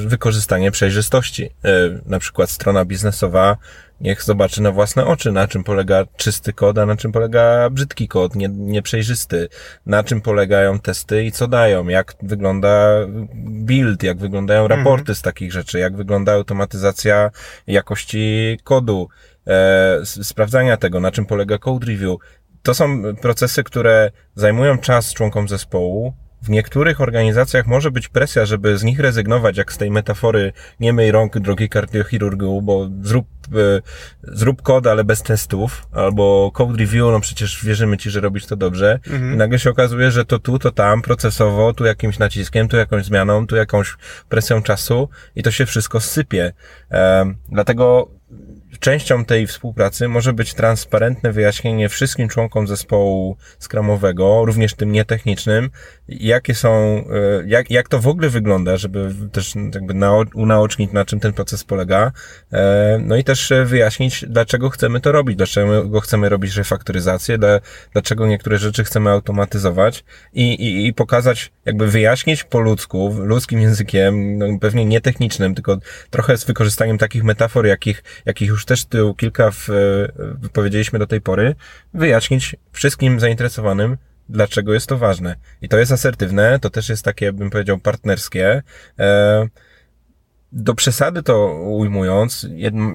[0.03, 1.45] e, wykorzystanie przejrzystości.
[1.45, 1.69] E,
[2.05, 3.57] na przykład strona biznesowa
[4.03, 8.07] niech zobaczy na własne oczy, na czym polega czysty kod, a na czym polega brzydki
[8.07, 9.49] kod, nie, nieprzejrzysty,
[9.85, 12.95] na czym polegają testy i co dają, jak wygląda
[13.35, 14.79] build, jak wyglądają mhm.
[14.79, 17.31] raporty z takich rzeczy, jak wygląda automatyzacja
[17.67, 19.09] jakości kodu,
[19.47, 22.17] e, sprawdzania tego, na czym polega code review.
[22.63, 26.13] To są procesy, które zajmują czas członkom zespołu,
[26.43, 30.93] w niektórych organizacjach może być presja, żeby z nich rezygnować, jak z tej metafory nie
[30.93, 33.81] myj rąk, drogi kardiochirurgu, bo zrób, e,
[34.23, 38.55] zrób kod, ale bez testów, albo code review, no przecież wierzymy ci, że robisz to
[38.55, 38.99] dobrze.
[39.07, 39.33] Mhm.
[39.33, 43.05] I nagle się okazuje, że to tu, to tam, procesowo, tu jakimś naciskiem, tu jakąś
[43.05, 43.97] zmianą, tu jakąś
[44.29, 46.53] presją czasu i to się wszystko sypie.
[46.91, 48.09] E, dlatego
[48.79, 55.69] częścią tej współpracy może być transparentne wyjaśnienie wszystkim członkom zespołu skramowego, również tym nietechnicznym,
[56.07, 57.03] jakie są, e,
[57.45, 59.93] jak, jak to w ogóle wygląda, żeby też jakby
[60.35, 62.11] unaocznić, na czym ten proces polega,
[62.53, 67.37] e, no i też wyjaśnić, dlaczego chcemy to robić, dlaczego chcemy robić refaktoryzację,
[67.93, 74.37] dlaczego niektóre rzeczy chcemy automatyzować i, i, i pokazać, jakby wyjaśnić po ludzku, ludzkim językiem,
[74.37, 75.77] no pewnie nie technicznym, tylko
[76.09, 79.67] trochę z wykorzystaniem takich metafor, jakich, jakich już też tu kilka w,
[80.17, 81.55] wypowiedzieliśmy do tej pory,
[81.93, 83.97] wyjaśnić wszystkim zainteresowanym,
[84.29, 85.35] dlaczego jest to ważne.
[85.61, 88.63] I to jest asertywne, to też jest takie, bym powiedział, partnerskie.
[88.99, 89.47] E,
[90.53, 92.47] do przesady to ujmując,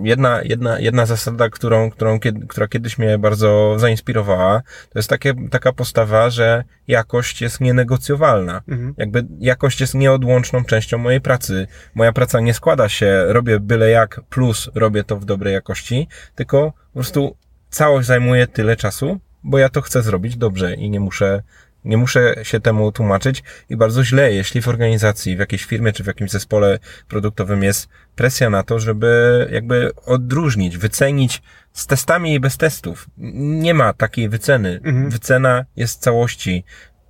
[0.03, 2.19] jedna, jedna, jedna zasada, którą, którą,
[2.49, 8.63] która kiedyś mnie bardzo zainspirowała, to jest takie, taka postawa, że jakość jest nienegocjowalna.
[8.69, 8.95] Mhm.
[8.97, 11.67] Jakby jakość jest nieodłączną częścią mojej pracy.
[11.95, 16.73] Moja praca nie składa się, robię byle jak, plus robię to w dobrej jakości, tylko
[16.73, 17.37] po prostu
[17.71, 21.43] całość zajmuje tyle czasu, bo ja to chcę zrobić dobrze i nie muszę
[21.85, 26.05] nie muszę się temu tłumaczyć i bardzo źle, jeśli w organizacji, w jakiejś firmie czy
[26.05, 32.41] w jakimś zespole produktowym jest presja na to, żeby jakby odróżnić, wycenić z testami i
[32.41, 33.07] bez testów.
[33.17, 34.81] Nie ma takiej wyceny.
[34.85, 35.11] Mhm.
[35.11, 36.65] Wycena jest całości.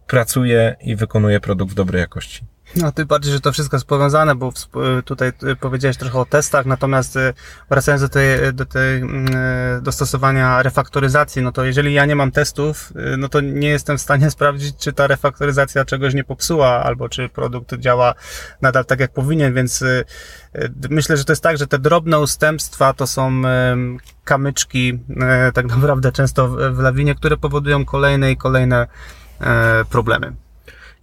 [0.07, 2.45] Pracuje i wykonuje produkt w dobrej jakości.
[2.83, 4.53] No, tym bardziej, że to wszystko jest powiązane, bo
[5.05, 7.35] tutaj y, powiedziałeś trochę o testach, natomiast y,
[7.71, 9.27] wracając do tej, do tej mm,
[9.83, 14.31] dostosowania refaktoryzacji, no to jeżeli ja nie mam testów, no to nie jestem w stanie
[14.37, 18.15] sprawdzić, czy ta refaktoryzacja czegoś nie popsuła, albo czy produkt działa
[18.63, 19.85] nadal tak, jak powinien, więc
[20.91, 23.43] myślę, że to jest tak, że te drobne ustępstwa to są
[24.25, 24.99] kamyczki,
[25.55, 28.87] tak naprawdę często w lawinie, które powodują kolejne i kolejne
[29.91, 30.48] problemy.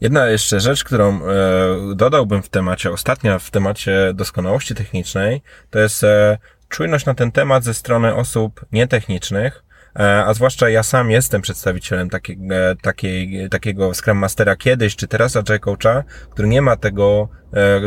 [0.01, 6.03] Jedna jeszcze rzecz, którą e, dodałbym w temacie, ostatnia w temacie doskonałości technicznej, to jest
[6.03, 6.37] e,
[6.69, 9.63] czujność na ten temat ze strony osób nietechnicznych,
[9.99, 12.43] e, a zwłaszcza ja sam jestem przedstawicielem takiego,
[12.81, 17.29] takiej, takiego Scrum Mastera kiedyś, czy teraz Agile Coacha, który nie ma tego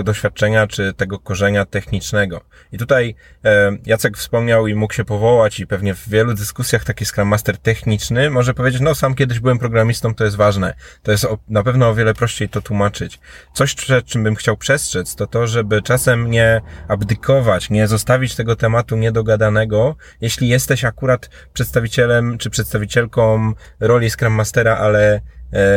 [0.05, 2.41] doświadczenia czy tego korzenia technicznego.
[2.73, 7.05] I tutaj e, Jacek wspomniał i mógł się powołać i pewnie w wielu dyskusjach taki
[7.05, 10.75] Scrum Master techniczny może powiedzieć, no sam kiedyś byłem programistą, to jest ważne.
[11.03, 13.21] To jest na pewno o wiele prościej to tłumaczyć.
[13.53, 18.57] Coś, przed czym bym chciał przestrzec, to to, żeby czasem nie abdykować, nie zostawić tego
[18.57, 25.21] tematu niedogadanego, jeśli jesteś akurat przedstawicielem czy przedstawicielką roli Scrum Mastera, ale E,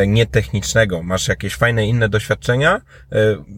[0.07, 1.03] nietechnicznego.
[1.03, 2.81] Masz jakieś fajne inne doświadczenia,
[3.11, 3.15] e,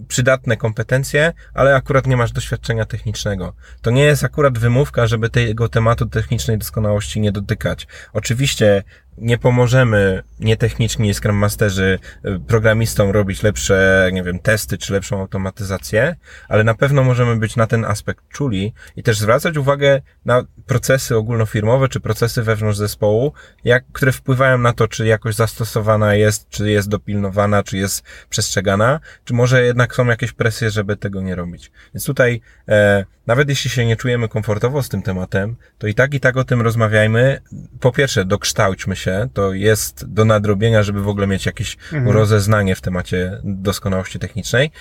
[0.08, 3.54] przydatne kompetencje, ale akurat nie masz doświadczenia technicznego.
[3.82, 7.88] To nie jest akurat wymówka, żeby tego tematu technicznej doskonałości nie dotykać.
[8.14, 8.84] Oczywiście
[9.18, 16.16] nie pomożemy nietechniczni Scrum Masterzy y, programistom robić lepsze, nie wiem, testy czy lepszą automatyzację,
[16.50, 21.18] ale na pewno możemy być na ten aspekt czuli i też zwracać uwagę na procesy
[21.18, 26.72] ogólnofirmowe czy procesy wewnątrz zespołu, jak, które wpływają na to, czy jakoś zastosowana jest, czy
[26.72, 31.72] jest dopilnowana, czy jest przestrzegana, czy może jednak są jakieś presje, żeby tego nie robić.
[31.94, 36.14] Więc tutaj, e, nawet jeśli się nie czujemy komfortowo z tym tematem, to i tak
[36.14, 37.42] i tak o tym rozmawiajmy.
[37.80, 39.03] Po pierwsze, dokształćmy się,
[39.34, 42.16] to jest do nadrobienia, żeby w ogóle mieć jakieś mhm.
[42.18, 44.72] rozeznanie w temacie doskonałości technicznej.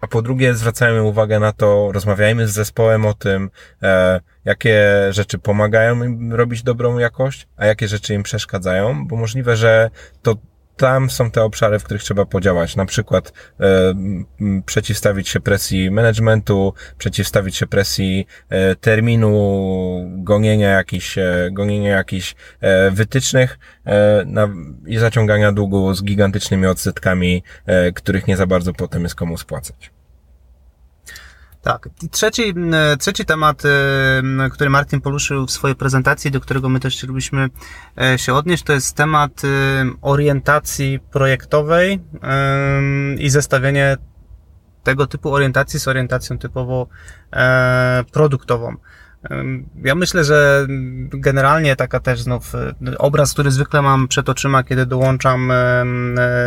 [0.00, 3.50] A po drugie, zwracajmy uwagę na to, rozmawiajmy z zespołem o tym,
[3.82, 9.56] e, jakie rzeczy pomagają im robić dobrą jakość, a jakie rzeczy im przeszkadzają, bo możliwe,
[9.56, 9.90] że
[10.22, 10.36] to
[10.76, 12.76] tam są te obszary, w których trzeba podziałać.
[12.76, 13.94] Na przykład e,
[14.66, 19.30] przeciwstawić się presji managementu, przeciwstawić się presji e, terminu,
[20.16, 24.48] gonienia jakichś, e, gonienia jakichś e, wytycznych e, na,
[24.86, 29.95] i zaciągania długu z gigantycznymi odsetkami, e, których nie za bardzo potem jest komu spłacać.
[31.66, 31.88] Tak.
[32.02, 32.54] I trzeci,
[32.98, 33.62] trzeci temat,
[34.52, 37.48] który Martin poruszył w swojej prezentacji, do którego my też chcielibyśmy
[38.00, 39.42] e, się odnieść, to jest temat
[40.02, 42.00] orientacji projektowej
[43.18, 43.96] i zestawienie
[44.82, 46.86] tego typu orientacji z orientacją typowo
[47.32, 48.76] e, produktową.
[49.84, 50.66] Ja myślę, że
[51.08, 55.84] generalnie taka też znów e, obraz, który zwykle mam przed oczyma, kiedy dołączam e,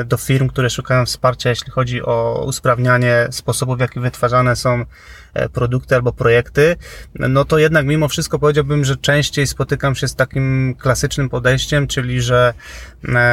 [0.06, 4.86] do firm, które szukają wsparcia, jeśli chodzi o usprawnianie sposobów, w jaki wytwarzane są
[5.34, 6.76] e, produkty albo projekty,
[7.16, 12.22] no to jednak mimo wszystko powiedziałbym, że częściej spotykam się z takim klasycznym podejściem, czyli
[12.22, 12.54] że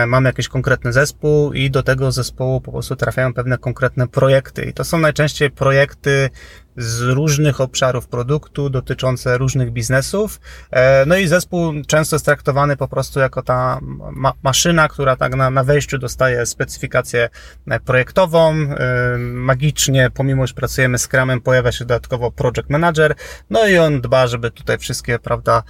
[0.07, 4.65] mam jakiś konkretny zespół i do tego zespołu po prostu trafiają pewne konkretne projekty.
[4.65, 6.31] I to są najczęściej projekty
[6.77, 10.41] z różnych obszarów produktu, dotyczące różnych biznesów.
[10.71, 13.79] E, no i zespół często jest traktowany po prostu jako ta
[14.13, 17.29] ma maszyna, która tak na, na wejściu dostaje specyfikację
[17.85, 18.53] projektową.
[18.53, 23.15] E, magicznie, pomimo że pracujemy z Scrumem, pojawia się dodatkowo project manager,
[23.51, 25.63] no i on dba, żeby tutaj wszystkie, prawda,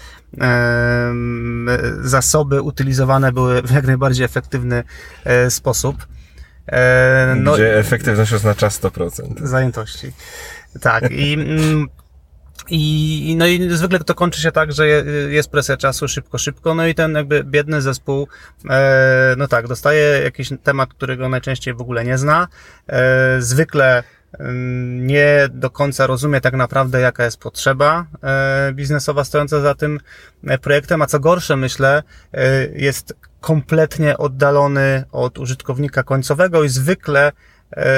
[2.01, 4.85] zasoby utylizowane były w jak najbardziej efektywny
[5.25, 6.07] e, sposób.
[7.37, 9.47] No, Gdzie efektywność oznacza 100%.
[9.47, 10.13] Zajętości.
[10.81, 11.11] Tak.
[11.11, 11.89] I mm,
[12.71, 14.89] i, no i zwykle to kończy się tak, że
[15.29, 18.29] jest presja czasu szybko, szybko, no i ten jakby biedny zespół,
[18.71, 22.49] e, no tak, dostaje jakiś temat, którego najczęściej w ogóle nie zna.
[22.89, 24.03] E, zwykle
[24.39, 30.01] mm, nie do końca rozumie tak naprawdę, jaka jest potrzeba e, biznesowa stojąca za tym
[30.63, 32.03] projektem, a co gorsze, myślę,
[32.73, 37.33] jest kompletnie oddalony od użytkownika końcowego i zwykle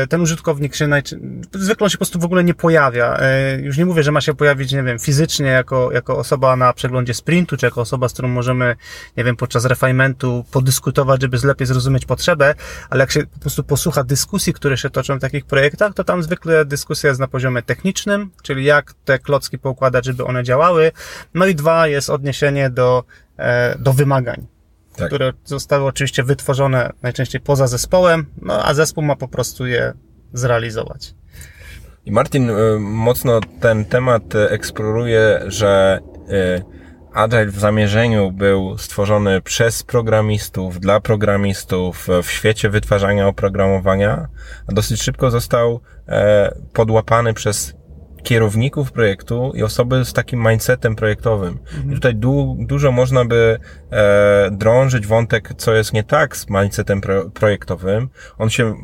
[0.09, 3.17] ten użytkownik się najczęściej, zwykle on się po prostu w ogóle nie pojawia.
[3.21, 6.73] E, już nie mówię, że ma się pojawić, nie wiem, fizycznie jako, jako osoba na
[6.73, 8.77] przeglądzie sprintu, czy jako osoba, z którą możemy,
[9.17, 12.55] nie wiem, podczas refinementu podyskutować, żeby lepiej zrozumieć potrzebę,
[12.91, 16.23] ale jak się po prostu posłucha dyskusji, które się toczą w takich projektach, to tam
[16.23, 20.93] zwykle dyskusja jest na poziomie technicznym, czyli jak te klocki poukładać, żeby one działały.
[21.35, 23.05] No i dwa jest odniesienie do,
[23.37, 24.58] e, do wymagań
[24.99, 25.09] tak.
[25.09, 29.93] które zostały oczywiście wytworzone najczęściej poza zespołem, no a zespół ma po prostu je
[30.33, 31.15] zrealizować.
[32.07, 36.79] I Martin y, mocno ten temat y, eksploruje, że y,
[37.13, 44.29] Agile w zamierzeniu był stworzony przez programistów, dla programistów, w świecie wytwarzania oprogramowania,
[44.67, 47.75] a dosyć szybko został e, podłapany przez
[48.23, 51.59] kierowników projektu i osoby z takim mindsetem projektowym.
[51.77, 51.93] Mhm.
[51.93, 53.59] I tutaj du dużo można by
[53.91, 58.09] e, drążyć wątek, co jest nie tak z mindsetem pro projektowym.
[58.39, 58.75] On się,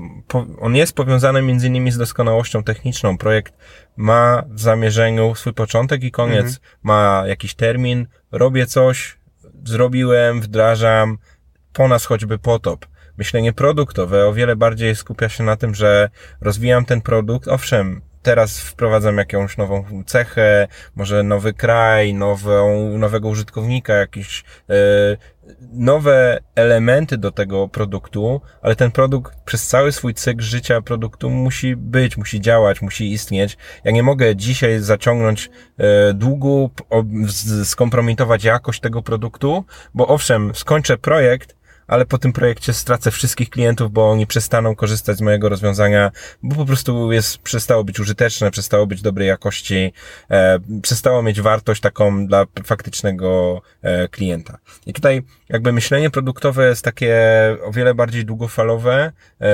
[0.61, 3.19] on jest powiązany między innymi z doskonałością techniczną.
[3.19, 3.55] Projekt
[3.97, 6.47] ma w zamierzeniu swój początek i koniec.
[6.47, 6.57] Mhm.
[6.83, 9.19] Ma jakiś termin, robię coś,
[9.65, 11.19] zrobiłem, wdrażam,
[11.73, 12.87] po nas choćby potop
[13.19, 17.49] myślenie produktowe o wiele bardziej skupia się na tym, że rozwijam ten produkt.
[17.49, 24.75] Owszem, teraz wprowadzam jakąś nową cechę, może nowy kraj, nową, nowego użytkownika, jakieś e,
[25.73, 31.77] nowe elementy do tego produktu, ale ten produkt przez cały swój cykl życia produktu musi
[31.77, 33.57] być, musi działać, musi istnieć.
[33.85, 36.71] Ja nie mogę dzisiaj zaciągnąć e, długu,
[37.65, 43.93] skompromitować jakość tego produktu, bo owszem, skończę projekt, ale po tym projekcie stracę wszystkich klientów,
[43.93, 46.11] bo oni przestaną korzystać z mojego rozwiązania,
[46.43, 49.93] bo po prostu jest, przestało być użyteczne, przestało być dobrej jakości,
[50.31, 54.59] e, przestało mieć wartość taką dla faktycznego e, klienta.
[54.87, 57.17] I tutaj jakby myślenie produktowe jest takie
[57.65, 59.47] o wiele bardziej długofalowe, e,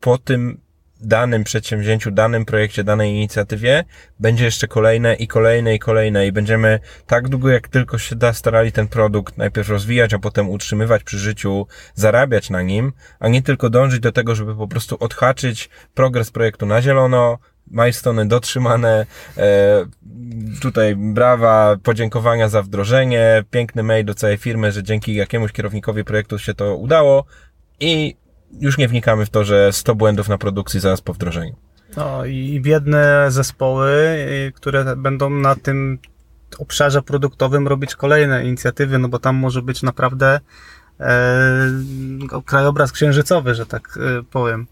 [0.00, 0.60] po tym
[1.00, 3.84] danym przedsięwzięciu, danym projekcie, danej inicjatywie
[4.20, 8.32] będzie jeszcze kolejne i kolejne i kolejne i będziemy tak długo jak tylko się da
[8.32, 13.42] starali ten produkt najpierw rozwijać, a potem utrzymywać przy życiu, zarabiać na nim, a nie
[13.42, 17.38] tylko dążyć do tego, żeby po prostu odhaczyć progres projektu na zielono,
[17.70, 19.86] milestone dotrzymane, e,
[20.60, 26.38] tutaj brawa, podziękowania za wdrożenie, piękny mail do całej firmy, że dzięki jakiemuś kierownikowi projektu
[26.38, 27.24] się to udało
[27.80, 28.16] i
[28.60, 31.56] już nie wnikamy w to, że 100 błędów na produkcji zaraz po wdrożeniu.
[31.96, 34.18] No i biedne zespoły,
[34.54, 35.98] które będą na tym
[36.58, 40.40] obszarze produktowym robić kolejne inicjatywy, no bo tam może być naprawdę
[41.00, 41.70] e,
[42.44, 44.66] krajobraz księżycowy, że tak e, powiem.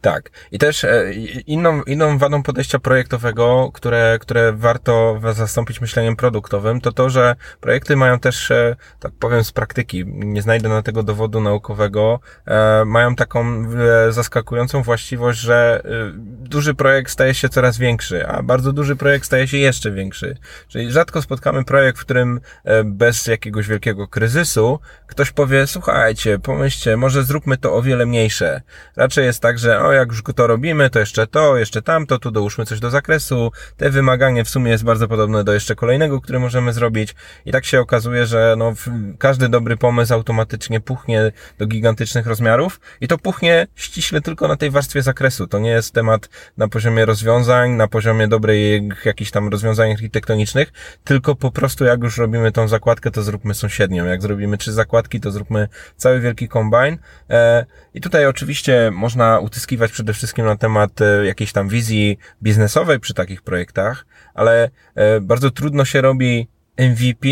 [0.00, 0.30] Tak.
[0.52, 1.12] I też e,
[1.46, 7.96] inną, inną wadą podejścia projektowego, które, które warto zastąpić myśleniem produktowym, to to, że projekty
[7.96, 13.14] mają też, e, tak powiem z praktyki, nie znajdę na tego dowodu naukowego, e, mają
[13.16, 13.64] taką
[14.10, 15.82] zaskakującą właściwość, że
[16.24, 20.36] duży projekt staje się coraz większy, a bardzo duży projekt staje się jeszcze większy.
[20.68, 22.40] Czyli rzadko spotkamy projekt, w którym
[22.84, 28.60] bez jakiegoś wielkiego kryzysu ktoś powie, słuchajcie, pomyślcie, może zróbmy to o wiele mniejsze.
[28.96, 32.18] Raczej jest tak, że że o, jak już to robimy, to jeszcze to, jeszcze tamto,
[32.18, 33.52] tu dołóżmy coś do zakresu.
[33.76, 37.14] Te wymaganie w sumie jest bardzo podobne do jeszcze kolejnego, który możemy zrobić.
[37.46, 38.74] I tak się okazuje, że no,
[39.18, 44.70] każdy dobry pomysł automatycznie puchnie do gigantycznych rozmiarów i to puchnie ściśle tylko na tej
[44.70, 45.46] warstwie zakresu.
[45.46, 50.72] To nie jest temat na poziomie rozwiązań, na poziomie dobrej jakichś tam rozwiązań architektonicznych,
[51.04, 54.04] tylko po prostu jak już robimy tą zakładkę, to zróbmy sąsiednią.
[54.04, 56.98] Jak zrobimy trzy zakładki, to zróbmy cały wielki kombine.
[57.30, 63.00] E, I tutaj oczywiście można utyskiwać przede wszystkim na temat e, jakiejś tam wizji biznesowej
[63.00, 67.28] przy takich projektach, ale e, bardzo trudno się robi MVP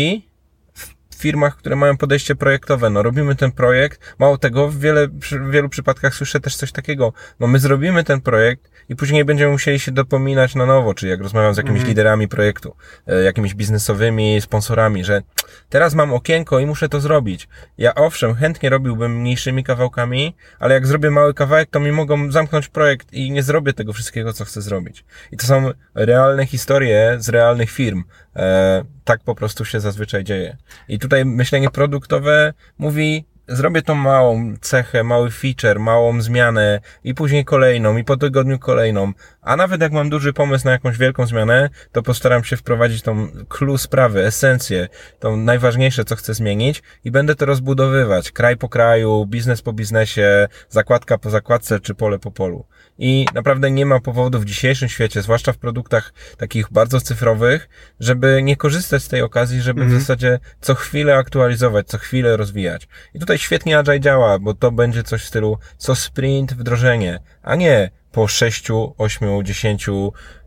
[1.09, 2.89] w firmach, które mają podejście projektowe.
[2.89, 7.13] No robimy ten projekt, mało tego, w, wiele, w wielu przypadkach słyszę też coś takiego,
[7.39, 11.21] no my zrobimy ten projekt i później będziemy musieli się dopominać na nowo, czyli jak
[11.21, 11.89] rozmawiam z jakimiś mhm.
[11.89, 12.75] liderami projektu,
[13.07, 15.21] e, jakimiś biznesowymi sponsorami, że
[15.69, 17.47] teraz mam okienko i muszę to zrobić.
[17.77, 22.67] Ja owszem, chętnie robiłbym mniejszymi kawałkami, ale jak zrobię mały kawałek, to mi mogą zamknąć
[22.67, 25.05] projekt i nie zrobię tego wszystkiego, co chcę zrobić.
[25.31, 28.03] I to są realne historie z realnych firm.
[28.35, 30.57] E, tak po prostu się zazwyczaj dzieje.
[30.87, 37.45] I tutaj myślenie produktowe mówi, zrobię tą małą cechę, mały feature, małą zmianę i później
[37.45, 39.13] kolejną i po tygodniu kolejną.
[39.41, 43.27] A nawet jak mam duży pomysł na jakąś wielką zmianę, to postaram się wprowadzić tą
[43.49, 44.87] clue sprawy, esencję,
[45.19, 50.47] tą najważniejsze, co chcę zmienić i będę to rozbudowywać kraj po kraju, biznes po biznesie,
[50.69, 52.65] zakładka po zakładce czy pole po polu.
[52.97, 57.69] I naprawdę nie ma powodu w dzisiejszym świecie, zwłaszcza w produktach takich bardzo cyfrowych,
[57.99, 59.91] żeby nie korzystać z tej okazji, żeby mm -hmm.
[59.91, 60.01] w mhm.
[60.01, 62.87] zasadzie co chwilę aktualizować, co chwilę rozwijać.
[63.13, 67.55] I tutaj świetnie Agile działa, bo to będzie coś w stylu co sprint wdrożenie, a
[67.55, 68.67] nie po 6,
[68.97, 69.89] 8, 10,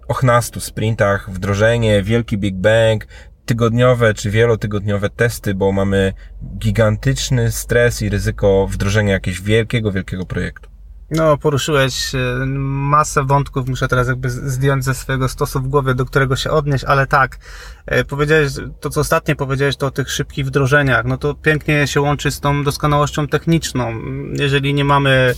[0.08, 3.06] 18 sprintach wdrożenie, wielki Big Bang,
[3.46, 6.12] tygodniowe czy wielotygodniowe testy, bo mamy
[6.58, 10.75] gigantyczny stres i ryzyko wdrożenia jakiegoś wielkiego, wielkiego projektu.
[11.10, 16.04] No, poruszyłeś e, masę wątków, muszę teraz jakby zdjąć ze swojego stosu w głowie, do
[16.04, 17.38] którego się odnieść, ale tak,
[17.86, 22.00] e, powiedziałeś, to co ostatnio powiedziałeś, to o tych szybkich wdrożeniach, no to pięknie się
[22.00, 24.02] łączy z tą doskonałością techniczną.
[24.32, 25.34] Jeżeli nie mamy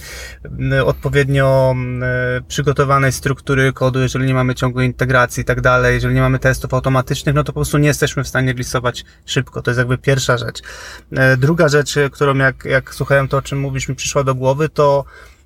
[0.84, 1.74] odpowiednio
[2.48, 6.74] przygotowanej struktury kodu, jeżeli nie mamy ciągłej integracji i tak dalej, jeżeli nie mamy testów
[6.74, 9.62] automatycznych, no to po prostu nie jesteśmy w stanie listować szybko.
[9.62, 10.62] To jest jakby pierwsza rzecz.
[11.16, 14.68] E, druga rzecz, którą jak, jak słuchałem to, o czym mówisz, mi przyszła do głowy,
[14.68, 15.37] to E,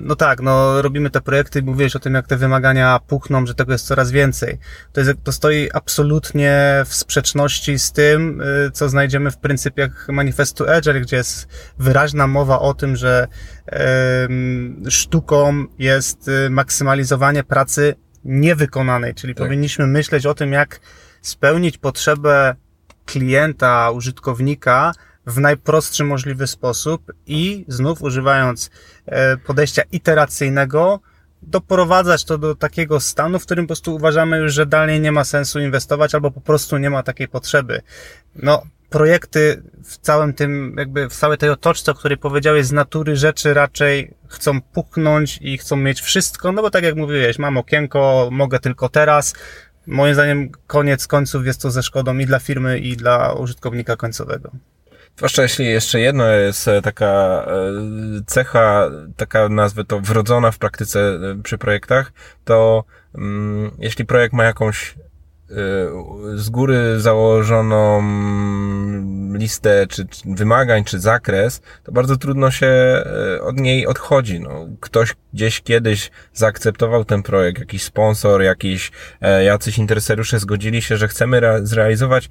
[0.00, 3.72] no tak, no robimy te projekty, mówiłeś o tym, jak te wymagania puchną, że tego
[3.72, 4.58] jest coraz więcej.
[4.92, 10.70] To, jest, to stoi absolutnie w sprzeczności z tym, e, co znajdziemy w pryncypiach manifestu
[10.70, 11.48] Agile, gdzie jest
[11.78, 13.26] wyraźna mowa o tym, że
[14.88, 17.94] sztuką jest e, maksymalizowanie pracy
[18.24, 19.46] niewykonanej, czyli tak.
[19.46, 20.80] powinniśmy myśleć o tym, jak
[21.22, 22.56] spełnić potrzebę
[23.08, 24.92] klienta, użytkownika,
[25.26, 28.70] w najprostszy możliwy sposób i znów używając
[29.06, 31.00] e, podejścia iteracyjnego,
[31.42, 35.24] doprowadzać to do takiego stanu, w którym po prostu uważamy już, że dalej nie ma
[35.24, 37.82] sensu inwestować albo po prostu nie ma takiej potrzeby.
[38.36, 43.16] No, projekty w całym tym, jakby w całej tej otoczce, o której powiedziałeś, z natury
[43.16, 48.28] rzeczy raczej chcą puknąć i chcą mieć wszystko, no bo tak jak mówiłeś, mam okienko,
[48.32, 49.34] mogę tylko teraz.
[49.88, 54.50] Moim zdaniem koniec końców jest to ze szkodą i dla firmy, i dla użytkownika końcowego.
[55.16, 61.00] Zwłaszcza jeśli jeszcze jedno jest e, taka e, cecha, taka nazwę to wrodzona w praktyce
[61.00, 62.12] e, przy projektach,
[62.44, 62.84] to
[63.14, 64.94] mm, jeśli projekt ma jakąś
[66.34, 68.02] z góry założoną
[69.32, 73.02] listę czy, wymagań, czy zakres, to bardzo trudno się
[73.40, 74.40] od niej odchodzi.
[74.40, 78.90] No, ktoś gdzieś kiedyś zaakceptował ten projekt, jakiś sponsor, jakiś,
[79.44, 82.28] jacyś interesariusze zgodzili się, że chcemy zrealizować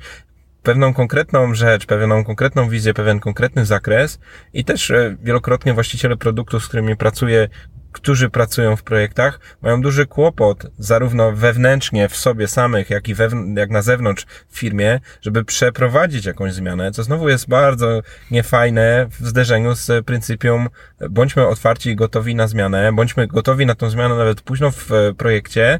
[0.67, 4.19] pewną konkretną rzecz, pewną konkretną wizję, pewien konkretny zakres
[4.53, 7.47] i też e, wielokrotnie właściciele produktów, z którymi pracuję,
[7.91, 13.15] którzy pracują w projektach, mają duży kłopot, zarówno wewnętrznie w sobie samych, jak i
[13.55, 19.27] jak na zewnątrz w firmie, żeby przeprowadzić jakąś zmianę, co znowu jest bardzo niefajne w
[19.27, 20.69] zderzeniu z pryncypium
[21.09, 25.13] bądźmy otwarci i gotowi na zmianę, bądźmy gotowi na tą zmianę nawet późno w e,
[25.13, 25.79] projekcie,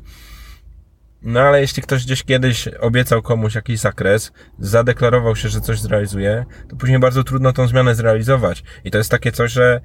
[1.21, 6.45] no ale jeśli ktoś gdzieś kiedyś obiecał komuś jakiś zakres, zadeklarował się, że coś zrealizuje,
[6.69, 8.63] to później bardzo trudno tą zmianę zrealizować.
[8.83, 9.81] I to jest takie coś, że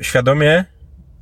[0.00, 0.64] świadomie,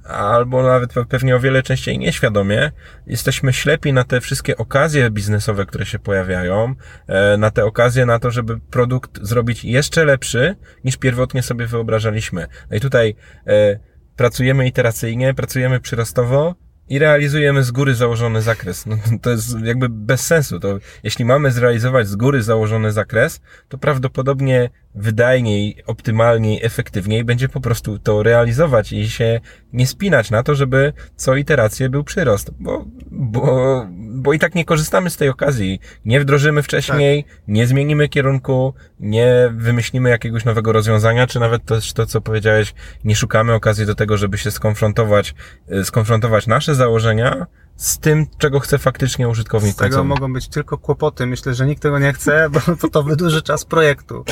[0.05, 2.71] albo nawet pewnie o wiele częściej nieświadomie,
[3.07, 6.75] jesteśmy ślepi na te wszystkie okazje biznesowe, które się pojawiają,
[7.07, 12.47] e, na te okazje na to, żeby produkt zrobić jeszcze lepszy, niż pierwotnie sobie wyobrażaliśmy.
[12.71, 13.15] No i tutaj
[13.47, 13.79] e,
[14.17, 16.55] pracujemy iteracyjnie, pracujemy przyrostowo,
[16.89, 18.87] i realizujemy z góry założony zakres.
[18.87, 20.61] No, to jest jakby bez sensu.
[20.61, 27.61] To jeśli mamy zrealizować z góry założony zakres, to prawdopodobnie wydajniej, optymalniej, efektywniej będzie po
[27.61, 29.40] prostu to realizować i się
[29.72, 34.64] nie spinać na to, żeby co iterację był przyrost, bo, bo, bo i tak nie
[34.64, 35.80] korzystamy z tej okazji.
[36.05, 37.42] Nie wdrożymy wcześniej, tak.
[37.49, 42.74] nie zmienimy kierunku, nie wymyślimy jakiegoś nowego rozwiązania, czy nawet też to, co powiedziałeś,
[43.05, 45.34] nie szukamy okazji do tego, żeby się skonfrontować,
[45.72, 47.47] y, skonfrontować nasze założenia
[47.77, 50.09] z tym, czego chce faktycznie użytkownik Z tego końcowy.
[50.09, 51.27] mogą być tylko kłopoty.
[51.27, 54.25] Myślę, że nikt tego nie chce, bo to, to wydłuży czas projektu.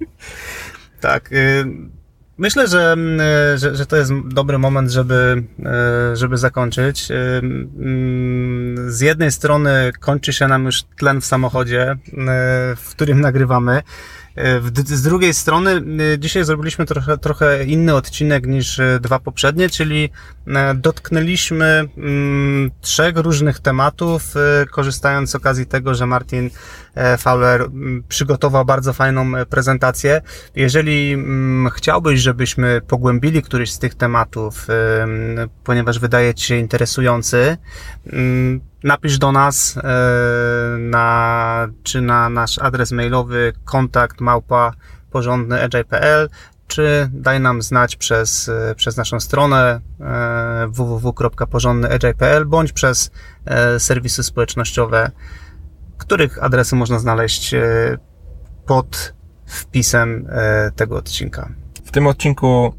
[1.00, 1.32] tak.
[1.32, 1.64] Y,
[2.38, 2.96] myślę, że,
[3.54, 5.44] y, że, że, to jest dobry moment, żeby,
[6.12, 7.08] y, żeby zakończyć.
[7.10, 11.96] Mm, z jednej strony kończy się nam już tlen w samochodzie,
[12.76, 13.82] w którym nagrywamy.
[14.84, 15.82] Z drugiej strony,
[16.18, 20.10] dzisiaj zrobiliśmy trochę, trochę inny odcinek niż dwa poprzednie, czyli
[20.74, 24.34] dotknęliśmy mm, trzech różnych tematów,
[24.70, 26.50] korzystając z okazji tego, że Martin
[27.18, 27.66] Fowler
[28.08, 30.20] przygotował bardzo fajną prezentację.
[30.56, 31.16] Jeżeli
[31.74, 34.66] chciałbyś, żebyśmy pogłębili któryś z tych tematów,
[35.64, 37.56] ponieważ wydaje Ci się interesujący,
[38.84, 39.80] napisz do nas e,
[40.78, 44.72] na, czy na nasz adres mailowy kontakt małpa
[45.10, 46.28] porządny agile.pl
[46.66, 53.10] czy daj nam znać przez, e, przez naszą stronę e, www.porządnyagile.pl bądź przez
[53.78, 55.10] serwisy społecznościowe,
[55.98, 57.54] których adresy można znaleźć
[58.66, 59.14] pod
[59.46, 60.26] wpisem
[60.76, 61.48] tego odcinka.
[61.84, 62.74] W tym odcinku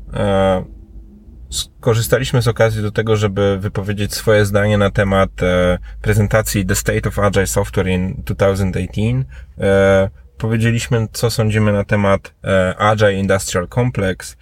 [1.49, 7.09] skorzystaliśmy z okazji do tego, żeby wypowiedzieć swoje zdanie na temat e, prezentacji The State
[7.09, 9.25] of Agile Software in 2018.
[9.59, 14.37] E, powiedzieliśmy, co sądzimy na temat e, Agile Industrial Complex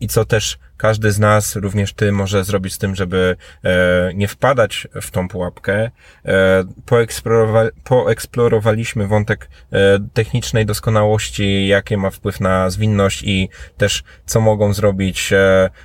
[0.00, 4.28] i co też każdy z nas, również ty, może zrobić z tym, żeby e, nie
[4.28, 5.90] wpadać w tą pułapkę.
[6.24, 9.78] E, poeksplorowa poeksplorowaliśmy wątek e,
[10.12, 15.32] technicznej doskonałości, jakie ma wpływ na zwinność i też co mogą zrobić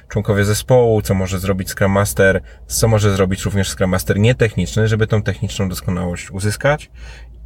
[0.10, 5.08] członkowie zespołu, co może zrobić Scrum Master, co może zrobić również Scrum Master nietechniczny, żeby
[5.08, 6.90] tą techniczną doskonałość uzyskać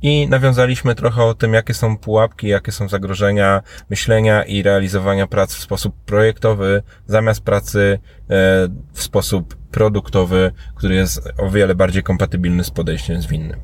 [0.02, 5.54] i nawiązaliśmy trochę o tym, jakie są pułapki, jakie są zagrożenia myślenia i realizowania prac
[5.54, 12.64] w sposób projektowy, zamiast pracy e, w sposób produktowy, który jest o wiele bardziej kompatybilny
[12.64, 13.60] z podejściem zwinnym.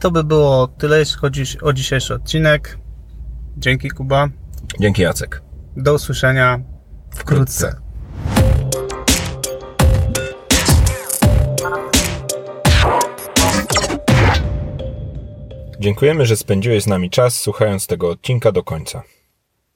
[0.00, 2.78] To by było tyle, jeśli chodzi o dzisiejszy odcinek.
[3.56, 4.28] Dzięki Kuba.
[4.80, 5.42] Dzięki Jacek.
[5.76, 6.60] Do usłyszenia
[7.10, 7.68] wkrótce.
[7.68, 7.84] wkrótce.
[15.84, 19.02] Dziękujemy, że spędziłeś z nami czas słuchając tego odcinka do końca.